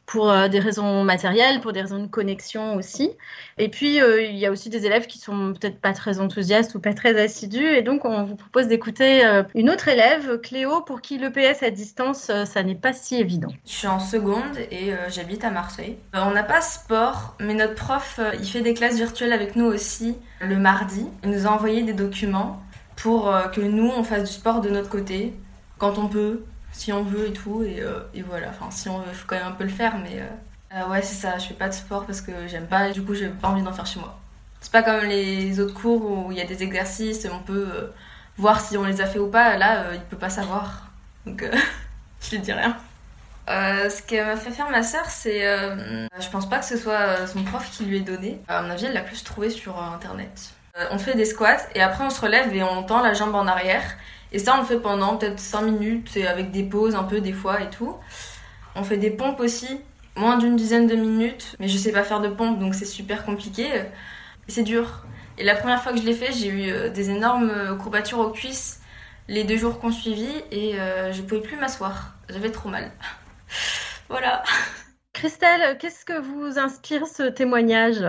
pour 0.07 0.31
euh, 0.31 0.47
des 0.47 0.61
raisons 0.61 1.03
matérielles, 1.03 1.61
pour 1.61 1.73
des 1.73 1.81
raisons 1.81 1.99
de 1.99 2.07
connexion 2.07 2.77
aussi. 2.77 3.11
Et 3.59 3.69
puis, 3.69 4.01
euh, 4.01 4.23
il 4.23 4.37
y 4.37 4.47
a 4.47 4.53
aussi 4.53 4.71
des 4.71 4.87
élèves 4.87 5.07
qui 5.07 5.19
sont 5.19 5.53
peut-être 5.53 5.81
pas 5.81 5.93
très 5.93 6.21
enthousiastes 6.21 6.77
ou 6.77 6.81
pas 6.81 6.95
très 6.95 7.21
assidus. 7.21 7.67
Et 7.67 7.83
donc, 7.83 8.05
on 8.05 8.23
vous 8.23 8.37
propose 8.37 8.69
d'écouter 8.69 9.27
euh, 9.27 9.43
une 9.57 9.69
autre 9.69 9.89
élève, 9.89 10.41
Cléo, 10.41 10.81
pour 10.83 11.01
qui 11.01 11.19
l'EPS 11.19 11.63
à 11.63 11.71
distance, 11.71 12.31
ça 12.45 12.63
n'est 12.63 12.77
pas 12.77 12.93
si 12.93 13.17
évident. 13.17 13.49
Je 13.67 13.73
suis 13.73 13.87
en 13.89 13.99
seconde 13.99 14.57
et 14.71 14.93
j'habite 15.09 15.45
à 15.45 15.51
Marseille. 15.51 15.97
on 16.15 16.31
n'a 16.31 16.45
pas 16.45 16.61
sport, 16.61 17.35
mais 17.41 17.55
notre 17.55 17.75
prof, 17.75 18.21
il 18.39 18.47
fait 18.47 18.61
des 18.61 18.75
classes 18.75 18.97
virtuelles 18.97 19.33
avec 19.33 19.57
nous 19.57 19.67
aussi 19.67 20.17
le 20.41 20.57
mardi. 20.57 21.07
Il 21.25 21.31
nous 21.31 21.47
a 21.47 21.51
envoyé 21.51 21.83
des 21.83 21.93
documents 21.93 22.63
pour 22.95 23.35
que 23.53 23.61
nous, 23.61 23.89
on 23.89 24.05
fasse 24.05 24.25
du 24.25 24.33
sport 24.33 24.61
de 24.61 24.71
notre 24.71 24.89
côté, 24.89 25.35
quand 25.79 25.99
on 25.99 26.07
peut, 26.07 26.45
si 26.77 26.93
on 26.93 27.03
veut 27.03 27.29
et 27.29 27.33
tout. 27.33 27.63
Et, 27.65 27.81
euh, 27.81 28.01
et 28.15 28.23
voilà, 28.23 28.49
enfin, 28.51 28.71
si 28.71 28.89
on 28.89 28.99
veut, 28.99 29.13
faut 29.13 29.27
quand 29.27 29.37
même 29.37 29.47
un 29.47 29.53
peu 29.53 29.65
le 29.65 29.71
faire, 29.71 29.99
mais 29.99 30.21
euh, 30.21 30.77
euh, 30.79 30.89
ouais, 30.91 31.03
c'est 31.03 31.15
ça, 31.15 31.39
je 31.39 31.47
fais 31.47 31.55
pas 31.55 31.69
de 31.69 31.75
sport 31.75 32.05
parce 32.05 32.21
que 32.21 32.47
j'aime 32.47 32.67
pas 32.67 32.89
et 32.89 32.93
du 32.93 33.03
coup, 33.03 33.15
j'ai 33.15 33.29
pas 33.29 33.49
envie 33.49 33.63
d'en 33.63 33.73
faire 33.73 33.87
chez 33.87 33.99
moi. 33.99 34.19
C'est 34.61 34.73
pas 34.73 34.83
comme 34.83 35.05
les 35.05 35.59
autres 35.61 35.75
cours 35.75 36.27
où 36.27 36.33
il 36.33 36.39
y 36.39 36.41
a 36.41 36.45
des 36.45 36.63
exercices 36.63 37.25
et 37.25 37.31
on 37.31 37.41
peut 37.41 37.93
voir 38.37 38.61
si 38.61 38.77
on 38.77 38.85
les 38.85 39.01
a 39.01 39.07
fait 39.07 39.19
ou 39.19 39.29
pas. 39.29 39.57
Là, 39.57 39.95
il 39.95 40.01
peut 40.01 40.17
pas 40.17 40.31
savoir. 40.31 40.91
Donc, 41.25 41.45
je 42.21 42.31
lui 42.31 42.39
dis 42.41 42.53
rien. 42.53 42.77
ce 43.47 44.03
qui 44.03 44.17
m'a 44.17 44.37
fait 44.37 44.51
faire 44.51 44.69
ma 44.71 44.83
sœur, 44.83 45.05
c'est. 45.09 45.43
je 45.43 46.31
pense 46.31 46.49
pas 46.49 46.59
que 46.59 46.65
ce 46.65 46.77
soit 46.77 47.27
son 47.27 47.45
prof 47.45 47.71
qui 47.71 47.85
lui 47.85 47.99
ait 47.99 48.01
donné. 48.01 48.41
À 48.49 48.63
mon 48.63 48.71
avis, 48.71 48.87
elle 48.87 48.95
l'a 48.95 49.03
plus 49.03 49.23
trouvé 49.23 49.51
sur 49.51 49.81
internet. 49.81 50.53
on 50.91 50.99
fait 50.99 51.15
des 51.15 51.27
squats 51.27 51.69
et 51.75 51.83
après 51.83 52.05
on 52.05 52.11
se 52.11 52.21
relève 52.21 52.53
et 52.55 52.63
on 52.63 52.83
tend 52.83 53.03
la 53.03 53.13
jambe 53.13 53.35
en 53.35 53.47
arrière. 53.47 53.85
Et 54.33 54.39
ça, 54.39 54.57
on 54.57 54.61
le 54.61 54.67
fait 54.67 54.79
pendant 54.79 55.17
peut-être 55.17 55.39
5 55.39 55.63
minutes, 55.63 56.17
et 56.17 56.27
avec 56.27 56.51
des 56.51 56.63
pauses 56.63 56.95
un 56.95 57.05
peu 57.05 57.21
des 57.21 57.33
fois 57.33 57.63
et 57.63 57.71
tout. 57.71 57.95
On 58.75 58.85
fait 58.85 58.97
des 58.97 59.11
pompes 59.11 59.41
aussi, 59.41 59.81
moins 60.17 60.37
d'une 60.37 60.57
dizaine 60.57 60.87
de 60.87 60.95
minutes, 60.97 61.57
mais 61.61 61.69
je 61.69 61.79
sais 61.79 61.93
pas 61.93 62.03
faire 62.03 62.21
de 62.21 62.29
pompes, 62.29 62.59
donc 62.59 62.75
c'est 62.75 62.85
super 62.85 63.25
compliqué. 63.25 63.67
C'est 64.49 64.63
dur. 64.63 65.05
Et 65.39 65.45
la 65.45 65.55
première 65.55 65.83
fois 65.83 65.93
que 65.93 65.99
je 65.99 66.05
l'ai 66.05 66.15
fait, 66.15 66.33
j'ai 66.33 66.49
eu 66.49 66.71
euh, 66.71 66.89
des 66.89 67.11
énormes 67.11 67.77
courbatures 67.79 68.19
aux 68.19 68.31
cuisses 68.31 68.81
les 69.29 69.45
deux 69.45 69.57
jours 69.57 69.81
qu'on 69.81 69.91
suivit, 69.91 70.43
et 70.51 70.79
euh, 70.79 71.13
je 71.13 71.23
pouvais 71.23 71.41
plus 71.41 71.57
m'asseoir. 71.57 72.15
J'avais 72.29 72.51
trop 72.51 72.69
mal. 72.69 72.93
voilà. 74.09 74.43
Christelle, 75.13 75.79
qu'est-ce 75.79 76.05
que 76.05 76.19
vous 76.21 76.59
inspire 76.59 77.07
ce 77.07 77.25
témoignage? 77.25 78.05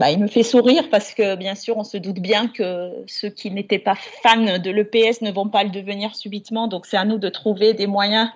Bah, 0.00 0.10
il 0.10 0.18
me 0.18 0.28
fait 0.28 0.42
sourire 0.42 0.88
parce 0.90 1.12
que 1.12 1.36
bien 1.36 1.54
sûr, 1.54 1.76
on 1.76 1.84
se 1.84 1.98
doute 1.98 2.20
bien 2.20 2.48
que 2.48 2.90
ceux 3.06 3.28
qui 3.28 3.50
n'étaient 3.50 3.78
pas 3.78 3.96
fans 4.22 4.58
de 4.58 4.70
l'EPS 4.70 5.20
ne 5.20 5.30
vont 5.30 5.50
pas 5.50 5.62
le 5.62 5.68
devenir 5.68 6.16
subitement. 6.16 6.68
Donc, 6.68 6.86
c'est 6.86 6.96
à 6.96 7.04
nous 7.04 7.18
de 7.18 7.28
trouver 7.28 7.74
des 7.74 7.86
moyens 7.86 8.30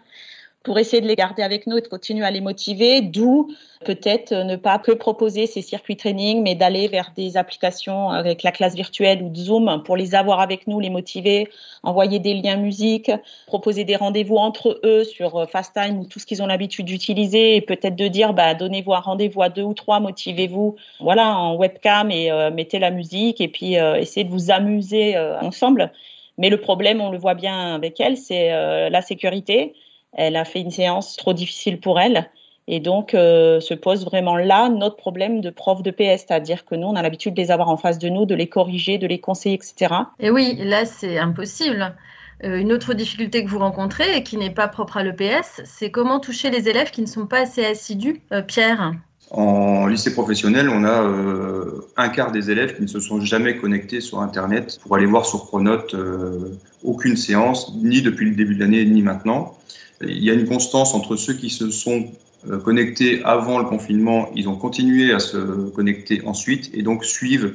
pour 0.64 0.78
essayer 0.78 1.02
de 1.02 1.06
les 1.06 1.14
garder 1.14 1.42
avec 1.42 1.66
nous 1.66 1.76
et 1.76 1.82
de 1.82 1.88
continuer 1.88 2.24
à 2.24 2.30
les 2.30 2.40
motiver, 2.40 3.02
d'où 3.02 3.50
peut-être 3.84 4.32
ne 4.32 4.56
pas 4.56 4.78
que 4.78 4.92
proposer 4.92 5.46
ces 5.46 5.60
circuits 5.60 5.96
training, 5.96 6.42
mais 6.42 6.54
d'aller 6.54 6.88
vers 6.88 7.12
des 7.14 7.36
applications 7.36 8.08
avec 8.08 8.42
la 8.42 8.50
classe 8.50 8.74
virtuelle 8.74 9.22
ou 9.22 9.30
Zoom 9.34 9.82
pour 9.84 9.94
les 9.94 10.14
avoir 10.14 10.40
avec 10.40 10.66
nous, 10.66 10.80
les 10.80 10.88
motiver, 10.88 11.50
envoyer 11.82 12.18
des 12.18 12.32
liens 12.32 12.56
musique, 12.56 13.10
proposer 13.46 13.84
des 13.84 13.94
rendez-vous 13.94 14.38
entre 14.38 14.80
eux 14.84 15.04
sur 15.04 15.36
euh, 15.36 15.46
FaceTime 15.46 15.98
ou 15.98 16.06
tout 16.06 16.18
ce 16.18 16.24
qu'ils 16.24 16.42
ont 16.42 16.46
l'habitude 16.46 16.86
d'utiliser 16.86 17.56
et 17.56 17.60
peut-être 17.60 17.94
de 17.94 18.08
dire, 18.08 18.32
bah, 18.32 18.54
donnez-vous 18.54 18.94
un 18.94 19.00
rendez-vous 19.00 19.42
à 19.42 19.50
deux 19.50 19.62
ou 19.62 19.74
trois, 19.74 20.00
motivez-vous, 20.00 20.76
voilà, 20.98 21.36
en 21.36 21.56
webcam 21.56 22.10
et 22.10 22.30
euh, 22.30 22.50
mettez 22.50 22.78
la 22.78 22.90
musique 22.90 23.42
et 23.42 23.48
puis 23.48 23.78
euh, 23.78 23.96
essayez 23.96 24.24
de 24.24 24.30
vous 24.30 24.50
amuser 24.50 25.18
ensemble. 25.18 25.92
Mais 26.38 26.48
le 26.48 26.58
problème, 26.58 27.02
on 27.02 27.10
le 27.10 27.18
voit 27.18 27.34
bien 27.34 27.74
avec 27.74 28.00
elle, 28.00 28.16
c'est 28.16 28.50
la 28.90 29.02
sécurité 29.02 29.74
elle 30.14 30.36
a 30.36 30.44
fait 30.44 30.60
une 30.60 30.70
séance 30.70 31.16
trop 31.16 31.32
difficile 31.32 31.80
pour 31.80 32.00
elle. 32.00 32.30
Et 32.66 32.80
donc, 32.80 33.12
euh, 33.14 33.60
se 33.60 33.74
pose 33.74 34.04
vraiment 34.04 34.36
là 34.36 34.70
notre 34.70 34.96
problème 34.96 35.42
de 35.42 35.50
prof 35.50 35.82
de 35.82 35.90
PS, 35.90 36.24
c'est-à-dire 36.26 36.64
que 36.64 36.74
nous, 36.74 36.86
on 36.86 36.96
a 36.96 37.02
l'habitude 37.02 37.34
de 37.34 37.42
les 37.42 37.50
avoir 37.50 37.68
en 37.68 37.76
face 37.76 37.98
de 37.98 38.08
nous, 38.08 38.24
de 38.24 38.34
les 38.34 38.48
corriger, 38.48 38.96
de 38.96 39.06
les 39.06 39.20
conseiller, 39.20 39.56
etc. 39.56 39.94
Et 40.18 40.30
oui, 40.30 40.56
là, 40.58 40.86
c'est 40.86 41.18
impossible. 41.18 41.94
Euh, 42.42 42.56
une 42.56 42.72
autre 42.72 42.94
difficulté 42.94 43.44
que 43.44 43.50
vous 43.50 43.58
rencontrez 43.58 44.16
et 44.16 44.22
qui 44.22 44.38
n'est 44.38 44.50
pas 44.50 44.68
propre 44.68 44.96
à 44.96 45.02
l'EPS, 45.02 45.60
c'est 45.64 45.90
comment 45.90 46.20
toucher 46.20 46.50
les 46.50 46.68
élèves 46.68 46.90
qui 46.90 47.02
ne 47.02 47.06
sont 47.06 47.26
pas 47.26 47.40
assez 47.40 47.64
assidus. 47.64 48.22
Euh, 48.32 48.40
Pierre? 48.40 48.94
En 49.30 49.86
lycée 49.86 50.12
professionnel, 50.12 50.68
on 50.68 50.84
a 50.84 51.02
euh, 51.02 51.86
un 51.96 52.08
quart 52.08 52.30
des 52.30 52.50
élèves 52.50 52.76
qui 52.76 52.82
ne 52.82 52.86
se 52.86 53.00
sont 53.00 53.20
jamais 53.20 53.56
connectés 53.56 54.00
sur 54.00 54.20
Internet 54.20 54.78
pour 54.82 54.94
aller 54.94 55.06
voir 55.06 55.24
sur 55.24 55.46
Pronote 55.46 55.94
euh, 55.94 56.58
aucune 56.82 57.16
séance, 57.16 57.74
ni 57.82 58.02
depuis 58.02 58.28
le 58.28 58.36
début 58.36 58.54
de 58.54 58.60
l'année, 58.60 58.84
ni 58.84 59.02
maintenant. 59.02 59.56
Il 60.00 60.22
y 60.22 60.30
a 60.30 60.34
une 60.34 60.46
constance 60.46 60.94
entre 60.94 61.16
ceux 61.16 61.34
qui 61.34 61.50
se 61.50 61.70
sont 61.70 62.06
euh, 62.50 62.58
connectés 62.58 63.22
avant 63.24 63.58
le 63.58 63.64
confinement, 63.64 64.30
ils 64.34 64.48
ont 64.48 64.56
continué 64.56 65.12
à 65.12 65.20
se 65.20 65.38
connecter 65.70 66.22
ensuite 66.26 66.70
et 66.74 66.82
donc 66.82 67.04
suivent 67.04 67.54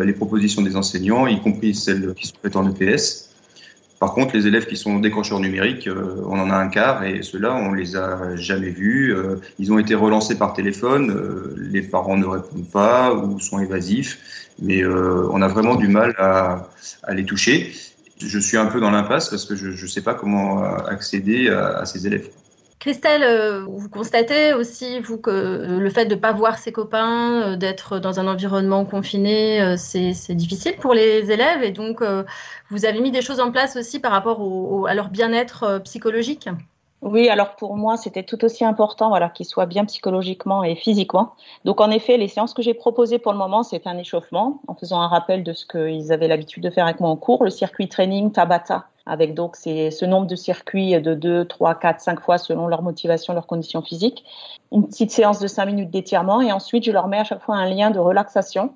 les 0.00 0.14
propositions 0.14 0.62
des 0.62 0.74
enseignants, 0.74 1.26
y 1.26 1.38
compris 1.38 1.74
celles 1.74 2.14
qui 2.14 2.26
sont 2.26 2.36
faites 2.42 2.56
en 2.56 2.66
EPS. 2.66 3.26
Par 3.98 4.12
contre, 4.12 4.36
les 4.36 4.46
élèves 4.46 4.66
qui 4.66 4.76
sont 4.76 4.98
décrocheurs 4.98 5.40
numériques, 5.40 5.86
euh, 5.86 6.22
on 6.26 6.38
en 6.38 6.50
a 6.50 6.54
un 6.54 6.68
quart 6.68 7.02
et 7.04 7.22
ceux-là, 7.22 7.54
on 7.54 7.72
les 7.72 7.96
a 7.96 8.36
jamais 8.36 8.68
vus. 8.68 9.14
Euh, 9.14 9.36
ils 9.58 9.72
ont 9.72 9.78
été 9.78 9.94
relancés 9.94 10.36
par 10.36 10.52
téléphone, 10.52 11.10
euh, 11.10 11.54
les 11.56 11.80
parents 11.80 12.18
ne 12.18 12.26
répondent 12.26 12.70
pas 12.70 13.14
ou 13.14 13.40
sont 13.40 13.58
évasifs, 13.58 14.52
mais 14.60 14.84
on 14.86 15.42
a 15.42 15.48
vraiment 15.48 15.74
du 15.74 15.86
mal 15.86 16.14
à, 16.18 16.68
les 17.12 17.24
toucher. 17.24 17.74
Je 18.18 18.38
suis 18.38 18.56
un 18.56 18.66
peu 18.66 18.80
dans 18.80 18.90
l'impasse 18.90 19.28
parce 19.28 19.44
que 19.44 19.54
je 19.54 19.68
ne 19.68 19.88
sais 19.88 20.02
pas 20.02 20.14
comment 20.14 20.62
accéder 20.86 21.48
à, 21.50 21.84
ces 21.84 22.06
élèves. 22.06 22.30
Christelle, 22.78 23.22
euh, 23.22 23.64
vous 23.66 23.88
constatez 23.88 24.52
aussi, 24.52 25.00
vous, 25.00 25.18
que 25.18 25.30
euh, 25.30 25.78
le 25.80 25.90
fait 25.90 26.04
de 26.04 26.14
ne 26.14 26.20
pas 26.20 26.32
voir 26.32 26.58
ses 26.58 26.72
copains, 26.72 27.42
euh, 27.42 27.56
d'être 27.56 27.98
dans 27.98 28.20
un 28.20 28.28
environnement 28.28 28.84
confiné, 28.84 29.76
c'est 29.76 30.34
difficile 30.34 30.76
pour 30.76 30.92
les 30.94 31.30
élèves. 31.30 31.62
Et 31.62 31.72
donc, 31.72 32.02
vous 32.70 32.84
avez 32.84 33.00
mis 33.00 33.10
des 33.10 33.22
choses 33.22 33.40
en 33.40 33.50
place 33.50 33.76
aussi 33.76 33.98
par 33.98 34.12
rapport 34.12 34.86
à 34.88 34.94
leur 34.94 35.08
bien-être 35.08 35.80
psychologique? 35.84 36.48
Oui, 37.06 37.28
alors 37.28 37.54
pour 37.54 37.76
moi, 37.76 37.96
c'était 37.96 38.24
tout 38.24 38.44
aussi 38.44 38.64
important 38.64 39.10
voilà, 39.10 39.28
qu'ils 39.28 39.46
soient 39.46 39.66
bien 39.66 39.84
psychologiquement 39.84 40.64
et 40.64 40.74
physiquement. 40.74 41.34
Donc 41.64 41.80
en 41.80 41.92
effet, 41.92 42.16
les 42.16 42.26
séances 42.26 42.52
que 42.52 42.62
j'ai 42.62 42.74
proposées 42.74 43.20
pour 43.20 43.30
le 43.30 43.38
moment, 43.38 43.62
c'est 43.62 43.86
un 43.86 43.96
échauffement, 43.96 44.60
en 44.66 44.74
faisant 44.74 45.00
un 45.00 45.06
rappel 45.06 45.44
de 45.44 45.52
ce 45.52 45.66
qu'ils 45.66 46.12
avaient 46.12 46.26
l'habitude 46.26 46.64
de 46.64 46.70
faire 46.70 46.84
avec 46.84 46.98
moi 46.98 47.08
en 47.08 47.14
cours, 47.14 47.44
le 47.44 47.50
circuit 47.50 47.88
training 47.88 48.32
Tabata, 48.32 48.86
avec 49.06 49.34
donc 49.34 49.54
ce 49.54 50.04
nombre 50.04 50.26
de 50.26 50.34
circuits 50.34 51.00
de 51.00 51.14
2, 51.14 51.44
3, 51.44 51.76
4, 51.76 52.00
5 52.00 52.20
fois 52.20 52.38
selon 52.38 52.66
leur 52.66 52.82
motivation, 52.82 53.34
leurs 53.34 53.46
conditions 53.46 53.82
physiques. 53.82 54.24
Une 54.72 54.88
petite 54.88 55.12
séance 55.12 55.38
de 55.38 55.46
5 55.46 55.66
minutes 55.66 55.90
d'étirement 55.90 56.40
et 56.40 56.50
ensuite 56.50 56.82
je 56.82 56.90
leur 56.90 57.06
mets 57.06 57.18
à 57.18 57.24
chaque 57.24 57.42
fois 57.42 57.54
un 57.54 57.70
lien 57.70 57.92
de 57.92 58.00
relaxation 58.00 58.74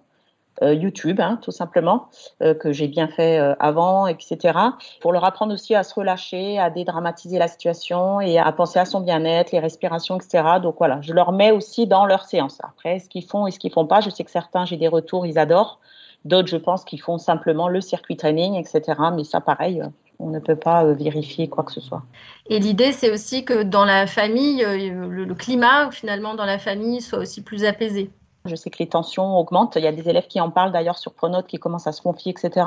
YouTube, 0.63 1.21
hein, 1.21 1.39
tout 1.41 1.51
simplement, 1.51 2.09
euh, 2.43 2.55
que 2.55 2.73
j'ai 2.73 2.89
bien 2.89 3.09
fait 3.09 3.39
euh, 3.39 3.55
avant, 3.59 4.07
etc. 4.07 4.59
Pour 5.01 5.13
leur 5.13 5.25
apprendre 5.25 5.55
aussi 5.55 5.75
à 5.75 5.83
se 5.83 5.95
relâcher, 5.95 6.59
à 6.59 6.71
dédramatiser 6.71 7.39
la 7.39 7.49
situation 7.49 8.21
et 8.21 8.39
à 8.39 8.53
penser 8.53 8.79
à 8.79 8.85
son 8.85 9.01
bien-être, 9.01 9.53
les 9.53 9.59
respirations, 9.59 10.17
etc. 10.17 10.45
Donc 10.63 10.77
voilà, 10.79 11.01
je 11.01 11.13
leur 11.13 11.33
mets 11.33 11.51
aussi 11.51 11.87
dans 11.87 12.05
leur 12.05 12.25
séance. 12.27 12.59
Après, 12.63 12.99
ce 12.99 13.09
qu'ils 13.09 13.25
font 13.25 13.47
et 13.47 13.51
ce 13.51 13.59
qu'ils 13.59 13.73
font 13.73 13.87
pas, 13.87 14.01
je 14.01 14.11
sais 14.11 14.25
que 14.25 14.31
certains, 14.31 14.65
j'ai 14.65 14.77
des 14.77 14.89
retours, 14.89 15.27
ils 15.27 15.39
adorent. 15.39 15.81
D'autres, 16.27 16.49
je 16.49 16.59
pense 16.59 16.85
qu'ils 16.85 17.01
font 17.01 17.17
simplement 17.17 17.69
le 17.69 17.81
circuit 17.81 18.17
training, 18.17 18.55
etc. 18.55 18.99
Mais 19.15 19.25
ça, 19.25 19.41
pareil, 19.41 19.83
on 20.19 20.29
ne 20.29 20.39
peut 20.39 20.57
pas 20.57 20.85
vérifier 20.93 21.49
quoi 21.49 21.65
que 21.65 21.73
ce 21.73 21.81
soit. 21.81 22.03
Et 22.51 22.59
l'idée, 22.59 22.93
c'est 22.93 23.11
aussi 23.11 23.47
que 23.47 23.63
dans 23.63 23.87
la 23.87 24.07
famille, 24.07 24.63
le 24.63 25.35
climat, 25.35 25.91
finalement, 25.91 26.35
dans 26.35 26.45
la 26.45 26.59
famille, 26.59 27.01
soit 27.01 27.21
aussi 27.21 27.43
plus 27.43 27.65
apaisé. 27.65 28.11
Je 28.47 28.57
sais 28.57 28.71
que 28.71 28.79
les 28.79 28.89
tensions 28.89 29.37
augmentent. 29.37 29.77
Il 29.77 29.83
y 29.83 29.87
a 29.87 29.93
des 29.93 30.09
élèves 30.09 30.27
qui 30.27 30.41
en 30.41 30.51
parlent 30.51 30.73
d'ailleurs 30.73 30.99
sur 30.99 31.13
Pronote 31.13 31.47
qui 31.47 31.59
commencent 31.59 31.87
à 31.87 31.93
se 31.93 32.01
confier, 32.01 32.33
etc. 32.33 32.67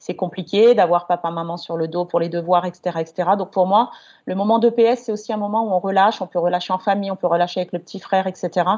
C'est 0.00 0.16
compliqué 0.16 0.74
d'avoir 0.74 1.06
papa, 1.06 1.30
maman 1.30 1.56
sur 1.56 1.76
le 1.76 1.86
dos 1.86 2.04
pour 2.04 2.18
les 2.18 2.28
devoirs, 2.28 2.66
etc., 2.66 2.98
etc. 3.00 3.30
Donc 3.38 3.50
pour 3.50 3.66
moi, 3.66 3.90
le 4.26 4.34
moment 4.34 4.58
d'EPS, 4.58 5.02
c'est 5.04 5.12
aussi 5.12 5.32
un 5.32 5.36
moment 5.36 5.64
où 5.64 5.70
on 5.70 5.78
relâche. 5.78 6.20
On 6.20 6.26
peut 6.26 6.40
relâcher 6.40 6.72
en 6.72 6.78
famille, 6.78 7.10
on 7.12 7.16
peut 7.16 7.28
relâcher 7.28 7.60
avec 7.60 7.72
le 7.72 7.78
petit 7.78 8.00
frère, 8.00 8.26
etc. 8.26 8.68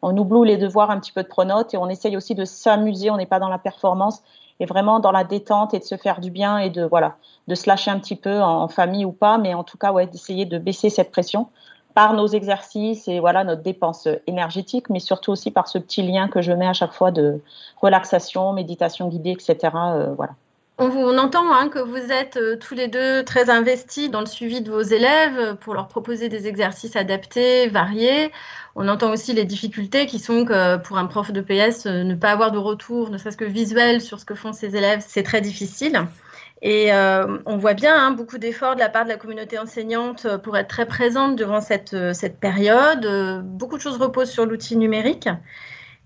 On 0.00 0.16
oublie 0.16 0.48
les 0.48 0.56
devoirs 0.56 0.90
un 0.90 0.98
petit 0.98 1.12
peu 1.12 1.22
de 1.22 1.28
Pronote 1.28 1.74
et 1.74 1.76
on 1.76 1.88
essaye 1.90 2.16
aussi 2.16 2.34
de 2.34 2.46
s'amuser. 2.46 3.10
On 3.10 3.18
n'est 3.18 3.26
pas 3.26 3.38
dans 3.38 3.50
la 3.50 3.58
performance 3.58 4.22
et 4.60 4.66
vraiment 4.66 4.98
dans 5.00 5.12
la 5.12 5.24
détente 5.24 5.74
et 5.74 5.78
de 5.78 5.84
se 5.84 5.96
faire 5.96 6.20
du 6.20 6.30
bien 6.30 6.58
et 6.58 6.70
de 6.70 6.84
voilà 6.84 7.16
de 7.48 7.54
se 7.54 7.68
lâcher 7.68 7.90
un 7.90 7.98
petit 7.98 8.16
peu 8.16 8.40
en, 8.40 8.68
famille 8.68 9.04
ou 9.04 9.12
pas, 9.12 9.36
mais 9.36 9.54
en 9.54 9.64
tout 9.64 9.76
cas 9.76 9.92
ouais 9.92 10.06
d'essayer 10.06 10.46
de 10.46 10.58
baisser 10.58 10.88
cette 10.90 11.10
pression 11.10 11.48
par 11.94 12.14
nos 12.14 12.26
exercices 12.26 13.08
et 13.08 13.20
voilà 13.20 13.44
notre 13.44 13.62
dépense 13.62 14.08
énergétique, 14.26 14.90
mais 14.90 15.00
surtout 15.00 15.32
aussi 15.32 15.50
par 15.50 15.68
ce 15.68 15.78
petit 15.78 16.02
lien 16.02 16.28
que 16.28 16.42
je 16.42 16.52
mets 16.52 16.66
à 16.66 16.72
chaque 16.72 16.92
fois 16.92 17.10
de 17.10 17.40
relaxation, 17.80 18.52
méditation 18.52 19.08
guidée, 19.08 19.30
etc. 19.30 19.56
Euh, 19.74 20.14
voilà. 20.16 20.32
On, 20.78 21.18
entend 21.18 21.52
hein, 21.52 21.68
que 21.68 21.78
vous 21.78 22.10
êtes 22.10 22.38
euh, 22.38 22.56
tous 22.56 22.74
les 22.74 22.88
deux 22.88 23.22
très 23.24 23.50
investis 23.50 24.10
dans 24.10 24.20
le 24.20 24.26
suivi 24.26 24.62
de 24.62 24.70
vos 24.70 24.80
élèves 24.80 25.56
pour 25.60 25.74
leur 25.74 25.86
proposer 25.86 26.28
des 26.28 26.48
exercices 26.48 26.96
adaptés, 26.96 27.68
variés. 27.68 28.32
On 28.74 28.88
entend 28.88 29.12
aussi 29.12 29.34
les 29.34 29.44
difficultés 29.44 30.06
qui 30.06 30.18
sont 30.18 30.44
que 30.44 30.78
pour 30.78 30.96
un 30.96 31.06
prof 31.06 31.30
de 31.30 31.40
PS, 31.40 31.86
euh, 31.86 32.04
ne 32.04 32.14
pas 32.14 32.30
avoir 32.30 32.52
de 32.52 32.58
retour, 32.58 33.10
ne 33.10 33.18
serait-ce 33.18 33.36
que 33.36 33.44
visuel 33.44 34.00
sur 34.00 34.18
ce 34.18 34.24
que 34.24 34.34
font 34.34 34.52
ses 34.52 34.74
élèves, 34.74 35.04
c'est 35.06 35.22
très 35.22 35.40
difficile. 35.42 36.06
Et 36.62 36.92
euh, 36.92 37.38
on 37.44 37.56
voit 37.56 37.74
bien 37.74 37.94
hein, 37.96 38.12
beaucoup 38.12 38.38
d'efforts 38.38 38.76
de 38.76 38.80
la 38.80 38.88
part 38.88 39.02
de 39.02 39.08
la 39.08 39.16
communauté 39.16 39.58
enseignante 39.58 40.26
euh, 40.26 40.38
pour 40.38 40.56
être 40.56 40.68
très 40.68 40.86
présente 40.86 41.34
durant 41.34 41.60
cette, 41.60 41.92
euh, 41.92 42.12
période. 42.40 43.42
beaucoup 43.44 43.76
de 43.76 43.82
choses 43.82 43.96
reposent 43.96 44.30
sur 44.30 44.46
l'outil 44.46 44.76
numérique. 44.76 45.28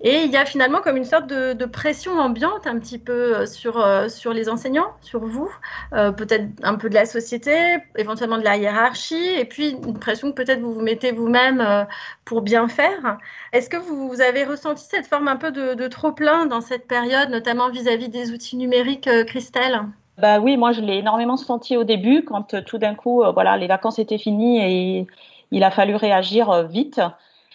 Et 0.00 0.22
il 0.24 0.30
y 0.30 0.36
a 0.36 0.44
finalement 0.44 0.80
comme 0.80 0.96
une 0.96 1.04
sorte 1.04 1.26
de, 1.26 1.64
pression 1.66 2.18
ambiante 2.18 2.66
un 2.66 2.78
petit 2.78 2.98
peu 2.98 3.46
sur, 3.46 3.82
sur 4.10 4.34
les 4.34 4.50
enseignants, 4.50 4.92
sur 5.00 5.24
vous, 5.24 5.50
peut-être 5.90 6.44
un 6.62 6.74
peu 6.74 6.90
de 6.90 6.94
la 6.94 7.06
société, 7.06 7.78
éventuellement 7.96 8.36
de 8.36 8.44
la 8.44 8.58
hiérarchie, 8.58 9.30
et 9.38 9.46
puis 9.46 9.70
une 9.70 9.98
pression 9.98 10.32
que 10.32 10.42
peut-être 10.42 10.60
vous 10.60 10.74
vous 10.74 10.82
mettez 10.82 11.12
vous-même 11.12 11.86
pour 12.26 12.42
bien 12.42 12.68
faire. 12.68 13.16
Est-ce 13.54 13.70
que 13.70 13.78
vous, 13.78 14.20
avez 14.20 14.44
ressenti 14.44 14.84
cette 14.84 15.06
forme 15.06 15.28
un 15.28 15.36
peu 15.36 15.50
de, 15.50 15.88
trop-plein 15.88 16.44
dans 16.44 16.60
cette 16.60 16.86
période, 16.86 17.30
notamment 17.30 17.70
vis-à-vis 17.70 18.08
-vis 18.08 18.10
des 18.10 18.32
outils 18.32 18.58
numériques, 18.58 19.08
Christelle? 19.26 19.80
Bah 20.18 20.40
oui, 20.40 20.56
moi 20.56 20.72
je 20.72 20.80
l'ai 20.80 20.96
énormément 20.96 21.36
senti 21.36 21.76
au 21.76 21.84
début 21.84 22.24
quand 22.24 22.54
euh, 22.54 22.62
tout 22.62 22.78
d'un 22.78 22.94
coup, 22.94 23.22
euh, 23.22 23.32
voilà, 23.32 23.56
les 23.56 23.66
vacances 23.66 23.98
étaient 23.98 24.18
finies 24.18 24.58
et 24.60 25.06
il 25.50 25.62
a 25.62 25.70
fallu 25.70 25.94
réagir 25.94 26.50
euh, 26.50 26.62
vite. 26.62 27.00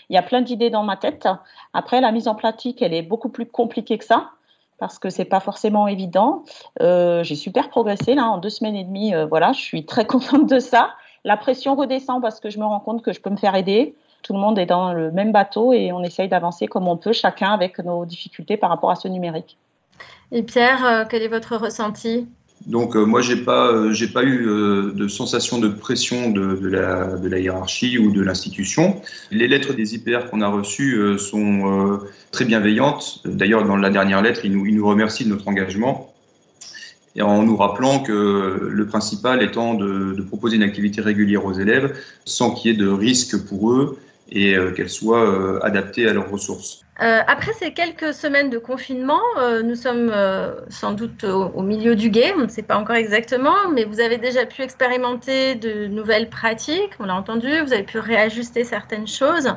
Il 0.09 0.13
y 0.13 0.17
a 0.17 0.21
plein 0.21 0.41
d'idées 0.41 0.69
dans 0.69 0.83
ma 0.83 0.97
tête. 0.97 1.27
Après, 1.73 2.01
la 2.01 2.11
mise 2.11 2.27
en 2.27 2.35
pratique, 2.35 2.81
elle 2.81 2.93
est 2.93 3.01
beaucoup 3.01 3.29
plus 3.29 3.45
compliquée 3.45 3.97
que 3.97 4.05
ça 4.05 4.31
parce 4.77 4.99
que 4.99 5.09
c'est 5.09 5.25
pas 5.25 5.39
forcément 5.39 5.87
évident. 5.87 6.43
j'ai 6.79 7.35
super 7.35 7.69
progressé 7.69 8.15
là 8.15 8.25
en 8.25 8.37
deux 8.39 8.49
semaines 8.49 8.75
et 8.75 8.83
demie. 8.83 9.13
voilà, 9.29 9.53
je 9.53 9.61
suis 9.61 9.85
très 9.85 10.05
contente 10.07 10.49
de 10.49 10.59
ça. 10.59 10.91
La 11.23 11.37
pression 11.37 11.75
redescend 11.75 12.21
parce 12.21 12.39
que 12.41 12.49
je 12.49 12.59
me 12.59 12.65
rends 12.65 12.79
compte 12.79 13.03
que 13.03 13.13
je 13.13 13.21
peux 13.21 13.29
me 13.29 13.37
faire 13.37 13.55
aider. 13.55 13.95
Tout 14.21 14.33
le 14.33 14.39
monde 14.39 14.59
est 14.59 14.65
dans 14.65 14.91
le 14.91 15.11
même 15.11 15.31
bateau 15.31 15.71
et 15.71 15.93
on 15.93 16.03
essaye 16.03 16.27
d'avancer 16.27 16.67
comme 16.67 16.89
on 16.89 16.97
peut, 16.97 17.13
chacun 17.13 17.51
avec 17.53 17.79
nos 17.79 18.05
difficultés 18.05 18.57
par 18.57 18.69
rapport 18.69 18.91
à 18.91 18.95
ce 18.95 19.07
numérique. 19.07 19.57
Et 20.33 20.43
Pierre, 20.43 21.05
quel 21.09 21.21
est 21.21 21.29
votre 21.29 21.55
ressenti? 21.55 22.27
Donc 22.67 22.95
euh, 22.95 23.05
moi 23.05 23.21
j'ai 23.21 23.37
pas 23.37 23.71
euh, 23.71 23.93
pas 24.13 24.23
eu 24.23 24.47
euh, 24.47 24.91
de 24.93 25.07
sensation 25.07 25.57
de 25.57 25.67
pression 25.67 26.29
de, 26.29 26.67
la, 26.67 27.39
hiérarchie 27.39 27.97
ou 27.97 28.11
de 28.11 28.21
l'institution. 28.21 29.01
Les 29.31 29.47
lettres 29.47 29.73
des 29.73 29.95
IPR 29.95 30.29
qu'on 30.29 30.41
a 30.41 30.47
reçues 30.47 31.17
sont 31.17 31.99
très 32.31 32.45
bienveillantes. 32.45 33.21
D'ailleurs 33.25 33.65
dans 33.65 33.77
la 33.77 33.89
dernière 33.89 34.21
lettre 34.21 34.41
ils 34.45 34.51
nous, 34.51 34.65
ils 34.65 34.79
remercient 34.81 35.25
de 35.25 35.29
notre 35.29 35.47
engagement 35.47 36.13
et 37.15 37.21
en 37.21 37.43
nous 37.43 37.57
rappelant 37.57 37.99
que 37.99 38.69
le 38.71 38.87
principal 38.87 39.43
étant 39.43 39.73
de 39.73 40.21
proposer 40.21 40.55
une 40.55 40.63
activité 40.63 41.01
régulière 41.01 41.45
aux 41.45 41.53
élèves 41.53 41.95
sans 42.25 42.51
qu'il 42.51 42.71
y 42.71 42.73
ait 42.73 42.77
de 42.77 42.87
risque 42.87 43.45
pour 43.47 43.71
eux 43.71 43.97
et 44.31 44.55
qu'elle 44.75 44.89
soit 44.89 45.63
adaptée 45.65 46.07
à 46.07 46.13
leurs 46.13 46.29
ressources. 46.29 46.83
Euh, 47.01 47.21
après 47.25 47.51
ces 47.53 47.73
quelques 47.73 48.13
semaines 48.13 48.51
de 48.51 48.59
confinement, 48.59 49.21
euh, 49.39 49.63
nous 49.63 49.75
sommes 49.75 50.11
euh, 50.13 50.53
sans 50.69 50.91
doute 50.91 51.23
au, 51.23 51.63
milieu 51.63 51.95
du 51.95 52.11
game, 52.11 52.35
on 52.37 52.43
ne 52.43 52.47
sait 52.47 52.61
pas 52.61 52.75
encore 52.77 52.95
exactement, 52.95 53.69
mais 53.73 53.85
vous 53.85 53.99
avez 53.99 54.17
déjà 54.17 54.45
pu 54.45 54.61
expérimenter 54.61 55.55
de 55.55 55.87
nouvelles 55.87 56.29
pratiques, 56.29 56.91
on 56.99 57.05
l'a 57.05 57.15
entendu, 57.15 57.49
vous 57.61 57.73
avez 57.73 57.83
pu 57.83 57.97
réajuster 57.97 58.63
certaines 58.63 59.07
choses. 59.07 59.51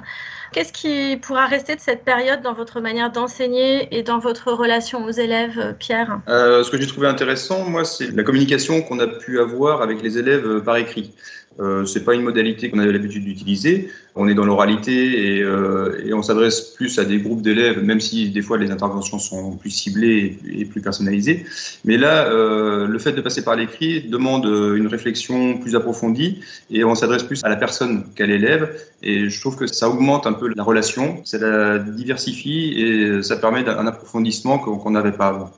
Qu'est-ce 0.52 0.72
qui 0.72 1.18
pourra 1.18 1.46
rester 1.46 1.74
de 1.74 1.80
cette 1.80 2.04
période 2.04 2.40
dans 2.40 2.54
votre 2.54 2.80
manière 2.80 3.10
d'enseigner 3.10 3.94
et 3.94 4.02
dans 4.02 4.20
votre 4.20 4.52
relation 4.52 5.04
aux 5.04 5.10
élèves, 5.10 5.74
Pierre? 5.78 6.20
Ce 6.28 6.70
que 6.70 6.80
j'ai 6.80 6.86
trouvé 6.86 7.08
intéressant, 7.08 7.68
moi, 7.68 7.84
c'est 7.84 8.14
la 8.14 8.22
communication 8.22 8.80
qu'on 8.80 9.00
a 9.00 9.08
pu 9.08 9.40
avoir 9.40 9.82
avec 9.82 10.00
les 10.00 10.16
élèves 10.16 10.62
par 10.62 10.76
écrit. 10.76 11.12
Euh, 11.60 11.84
c'est 11.84 12.04
pas 12.04 12.14
une 12.14 12.22
modalité 12.22 12.70
qu'on 12.70 12.80
avait 12.80 12.92
l'habitude 12.92 13.24
d'utiliser. 13.24 13.88
On 14.16 14.26
est 14.28 14.34
dans 14.34 14.44
l'oralité 14.44 15.36
et, 15.36 15.42
euh, 15.42 16.04
et, 16.04 16.12
on 16.12 16.22
s'adresse 16.22 16.60
plus 16.60 16.98
à 16.98 17.04
des 17.04 17.18
groupes 17.18 17.42
d'élèves, 17.42 17.82
même 17.82 18.00
si 18.00 18.30
des 18.30 18.42
fois 18.42 18.58
les 18.58 18.70
interventions 18.70 19.18
sont 19.18 19.56
plus 19.56 19.70
ciblées 19.70 20.38
et, 20.48 20.64
plus 20.64 20.80
personnalisées. 20.80 21.44
Mais 21.84 21.96
là, 21.96 22.26
euh, 22.26 22.86
le 22.86 22.98
fait 22.98 23.12
de 23.12 23.20
passer 23.20 23.44
par 23.44 23.56
l'écrit 23.56 24.02
demande 24.02 24.46
une 24.46 24.88
réflexion 24.88 25.58
plus 25.58 25.76
approfondie 25.76 26.40
et 26.70 26.84
on 26.84 26.94
s'adresse 26.94 27.22
plus 27.22 27.42
à 27.44 27.48
la 27.48 27.56
personne 27.56 28.04
qu'à 28.14 28.26
l'élève. 28.26 28.76
Et 29.02 29.28
je 29.28 29.40
trouve 29.40 29.56
que 29.56 29.66
ça 29.66 29.88
augmente 29.88 30.26
un 30.26 30.32
peu 30.32 30.52
la 30.54 30.62
relation, 30.62 31.20
ça 31.24 31.38
la 31.38 31.78
diversifie 31.78 32.74
et 32.76 33.22
ça 33.22 33.36
permet 33.36 33.68
un 33.68 33.86
approfondissement 33.86 34.58
qu'on 34.58 34.90
n'avait 34.90 35.12
pas 35.12 35.28
avant. 35.28 35.52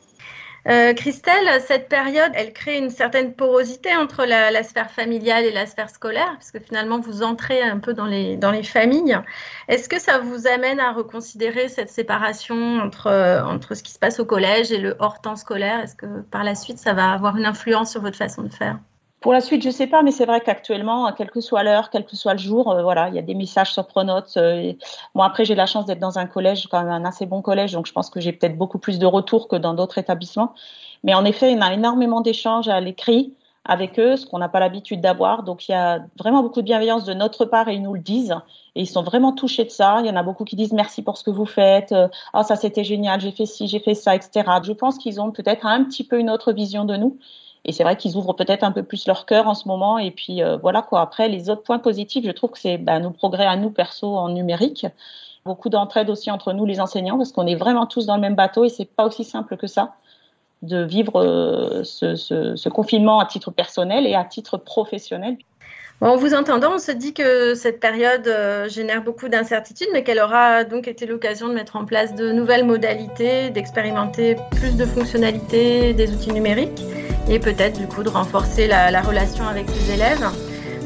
Euh, 0.69 0.95
Christelle, 0.95 1.61
cette 1.61 1.89
période, 1.89 2.33
elle 2.35 2.53
crée 2.53 2.79
une 2.79 2.91
certaine 2.91 3.35
porosité 3.35 3.95
entre 3.95 4.25
la, 4.25 4.63
sphère 4.65 4.91
familiale 4.91 5.45
et 5.45 5.53
la 5.53 5.65
sphère 5.67 5.91
scolaire, 5.91 6.33
parce 6.33 6.51
que 6.51 6.59
finalement, 6.59 6.99
vous 6.99 7.23
entrez 7.23 7.63
un 7.63 7.79
peu 7.79 7.95
dans 7.95 8.07
les, 8.07 8.37
dans 8.37 8.51
les 8.51 8.65
familles. 8.65 9.17
Est-ce 9.69 9.89
que 9.89 10.01
ça 10.01 10.19
vous 10.19 10.49
amène 10.49 10.81
à 10.81 10.93
reconsidérer 10.93 11.69
cette 11.69 11.91
séparation 11.91 12.81
entre, 12.81 13.13
entre 13.47 13.75
ce 13.75 13.83
qui 13.85 13.93
se 13.93 13.99
passe 13.99 14.19
au 14.19 14.25
collège 14.25 14.73
et 14.73 14.79
le 14.79 14.97
hors 14.99 15.21
temps 15.21 15.37
scolaire? 15.37 15.81
Est-ce 15.81 15.95
que 15.95 16.23
par 16.31 16.43
la 16.43 16.57
suite, 16.57 16.79
ça 16.79 16.95
va 16.95 17.13
avoir 17.13 17.37
une 17.37 17.47
influence 17.47 17.93
sur 17.93 18.01
votre 18.01 18.17
façon 18.17 18.43
de 18.43 18.53
faire? 18.53 18.79
Pour 19.21 19.33
la 19.33 19.41
suite, 19.41 19.63
je 19.63 19.71
sais 19.71 19.87
pas, 19.87 20.03
mais 20.03 20.11
c'est 20.11 20.27
vrai 20.27 20.41
qu'actuellement, 20.41 21.11
quelle 21.13 21.31
que 21.31 21.41
soit 21.41 21.63
l'heure, 21.63 21.91
quel 21.91 22.05
que 22.05 22.17
soit 22.17 22.35
le 22.35 22.39
jour, 22.39 22.71
euh, 22.71 22.83
voilà, 22.83 23.09
il 23.09 23.15
y 23.15 23.19
a 23.19 23.23
des 23.23 23.35
messages 23.35 23.73
sur 23.73 23.87
Pronote. 23.87 24.37
Euh, 24.37 24.75
bon, 25.15 25.23
après, 25.23 25.45
j'ai 25.45 25.55
la 25.55 25.67
chance 25.67 25.87
d'être 25.87 25.99
dans 25.99 26.19
un 26.19 26.27
collège, 26.27 26.69
quand 26.69 26.83
même 26.83 26.93
un 26.93 27.05
assez 27.05 27.25
bon 27.25 27.41
collège, 27.41 27.73
donc 27.73 27.87
je 27.87 27.93
pense 27.93 28.11
que 28.11 28.21
j'ai 28.21 28.33
peut-être 28.33 28.59
beaucoup 28.59 28.79
plus 28.79 28.99
de 28.99 29.07
retours 29.07 29.49
que 29.49 29.57
dans 29.57 29.75
d'autres 29.75 29.99
établissements. 29.99 30.53
Mais 31.03 31.15
en 31.15 31.25
effet, 31.25 31.51
il 31.51 31.59
y 31.59 31.63
a 31.63 31.73
énormément 31.73 32.21
d'échanges 32.21 32.69
à 32.69 32.81
l'écrit 32.81 33.35
avec 33.65 33.99
eux, 33.99 34.17
ce 34.17 34.27
qu'on 34.27 34.39
n'a 34.39 34.49
pas 34.49 34.61
l'habitude 34.61 35.01
d'avoir. 35.01 35.43
Donc, 35.43 35.69
il 35.69 35.73
y 35.73 35.75
a 35.75 36.05
vraiment 36.19 36.43
beaucoup 36.43 36.61
de 36.61 36.67
bienveillance 36.67 37.05
de 37.05 37.15
notre 37.15 37.47
part 37.47 37.69
et 37.69 37.75
ils 37.75 37.83
nous 37.83 37.95
le 37.95 38.01
disent. 38.01 38.37
Et 38.77 38.83
ils 38.83 38.87
sont 38.87 39.03
vraiment 39.03 39.33
touchés 39.33 39.65
de 39.65 39.71
ça. 39.71 39.97
Il 40.01 40.07
y 40.07 40.11
en 40.11 40.15
a 40.15 40.23
beaucoup 40.23 40.45
qui 40.45 40.55
disent 40.55 40.73
merci 40.73 41.03
pour 41.03 41.17
ce 41.17 41.25
que 41.25 41.31
vous 41.31 41.47
faites. 41.47 41.93
Ah, 42.33 42.45
ça 42.45 42.55
c'était 42.55 42.85
génial, 42.85 43.21
j'ai 43.21 43.33
fait 43.33 43.47
ci, 43.47 43.67
j'ai 43.67 43.81
fait 43.81 43.95
ça, 43.95 44.15
etc. 44.15 44.49
Je 44.63 44.73
pense 44.73 44.99
qu'ils 44.99 45.21
ont 45.21 45.33
peut-être 45.33 45.67
un 45.67 45.83
petit 45.83 46.05
peu 46.05 46.21
une 46.21 46.31
autre 46.31 46.53
vision 46.53 46.85
de 46.85 46.97
nous. 46.97 47.19
Et 47.67 47.73
c'est 47.73 47.83
vrai 47.83 47.97
qu'ils 47.97 48.17
ouvrent 48.17 48.33
peut-être 48.33 48.63
un 48.63 48.71
peu 48.71 48.85
plus 48.85 49.07
leur 49.07 49.27
cœur 49.27 49.49
en 49.49 49.55
ce 49.55 49.67
moment. 49.67 49.99
Et 49.99 50.13
puis 50.13 50.43
euh, 50.43 50.57
voilà 50.57 50.83
quoi. 50.83 51.01
Après, 51.01 51.29
les 51.29 51.51
autres 51.51 51.63
points 51.63 51.81
positifs, 51.81 52.25
je 52.25 52.31
trouve 52.31 52.53
que 52.53 52.59
c'est 52.59 52.79
bah, 52.79 53.01
nos 53.01 53.11
progrès 53.11 53.45
à 53.45 53.57
nous 53.57 53.71
perso 53.71 54.17
en 54.17 54.29
numérique. 54.29 54.87
Beaucoup 55.45 55.69
d'entraide 55.69 56.09
aussi 56.09 56.31
entre 56.31 56.53
nous 56.53 56.65
les 56.65 56.81
enseignants 56.81 57.17
parce 57.17 57.33
qu'on 57.33 57.47
est 57.47 57.57
vraiment 57.57 57.87
tous 57.87 58.07
dans 58.07 58.15
le 58.15 58.21
même 58.21 58.37
bateau 58.37 58.65
et 58.65 58.69
c'est 58.69 58.85
pas 58.85 59.05
aussi 59.05 59.25
simple 59.25 59.57
que 59.57 59.67
ça 59.67 59.95
de 60.63 60.83
vivre 60.83 61.21
euh, 61.21 61.85
ce, 61.85 62.69
confinement 62.69 63.21
à 63.21 63.27
titre 63.27 63.51
personnel 63.51 64.07
et 64.07 64.15
à 64.15 64.25
titre 64.25 64.57
professionnel. 64.57 65.37
en 66.01 66.17
vous 66.17 66.35
entendant, 66.35 66.75
on 66.77 66.79
se 66.79 66.93
dit 66.93 67.13
que 67.13 67.55
cette 67.55 67.79
période 67.79 68.27
euh, 68.27 68.69
génère 68.69 69.03
beaucoup 69.03 69.29
d'incertitudes, 69.29 69.89
mais 69.93 70.03
qu'elle 70.03 70.19
aura 70.19 70.65
donc 70.65 70.89
été 70.89 71.05
l'occasion 71.05 71.49
de 71.49 71.53
mettre 71.53 71.77
en 71.77 71.85
place 71.85 72.15
de 72.15 72.33
nouvelles 72.33 72.65
modalités, 72.65 73.51
d'expérimenter 73.51 74.37
plus 74.53 74.77
de 74.77 74.87
fonctionnalités 74.87 75.93
des 75.93 76.11
outils 76.13 76.33
numériques 76.33 76.83
et 77.28 77.38
peut-être 77.38 77.78
du 77.78 77.87
coup 77.87 78.02
de 78.02 78.09
renforcer 78.09 78.66
la, 78.66 79.00
relation 79.00 79.47
avec 79.47 79.66
ses 79.71 79.92
élèves. 79.92 80.26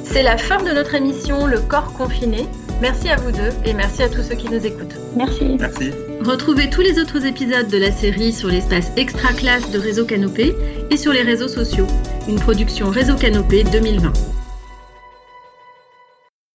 C'est 0.05 0.23
la 0.23 0.37
fin 0.37 0.63
de 0.63 0.71
notre 0.71 0.95
émission 0.95 1.47
Le 1.47 1.61
corps 1.61 1.93
confiné. 1.93 2.47
Merci 2.81 3.09
à 3.09 3.17
vous 3.17 3.31
deux 3.31 3.51
et 3.65 3.75
merci 3.75 4.03
à 4.03 4.09
tous 4.09 4.23
ceux 4.23 4.35
qui 4.35 4.49
nous 4.49 4.65
écoutent. 4.65 4.97
Merci. 5.15 5.57
Merci. 5.59 5.91
Retrouvez 6.25 6.71
tous 6.71 6.81
les 6.81 6.99
autres 6.99 7.25
épisodes 7.25 7.69
de 7.69 7.79
la 7.79 7.93
série 7.93 8.33
sur 8.33 8.49
l'espace 8.49 8.91
extra 8.97 9.33
classe 9.33 9.71
de 9.71 9.79
Réseau 9.79 10.05
Canopé 10.05 10.55
et 10.91 10.97
sur 10.97 11.13
les 11.13 11.23
réseaux 11.23 11.49
sociaux. 11.49 11.87
Une 12.29 12.41
production 12.41 12.91
Réseau 12.91 13.17
Canopé 13.17 13.65
2020. 13.65 14.40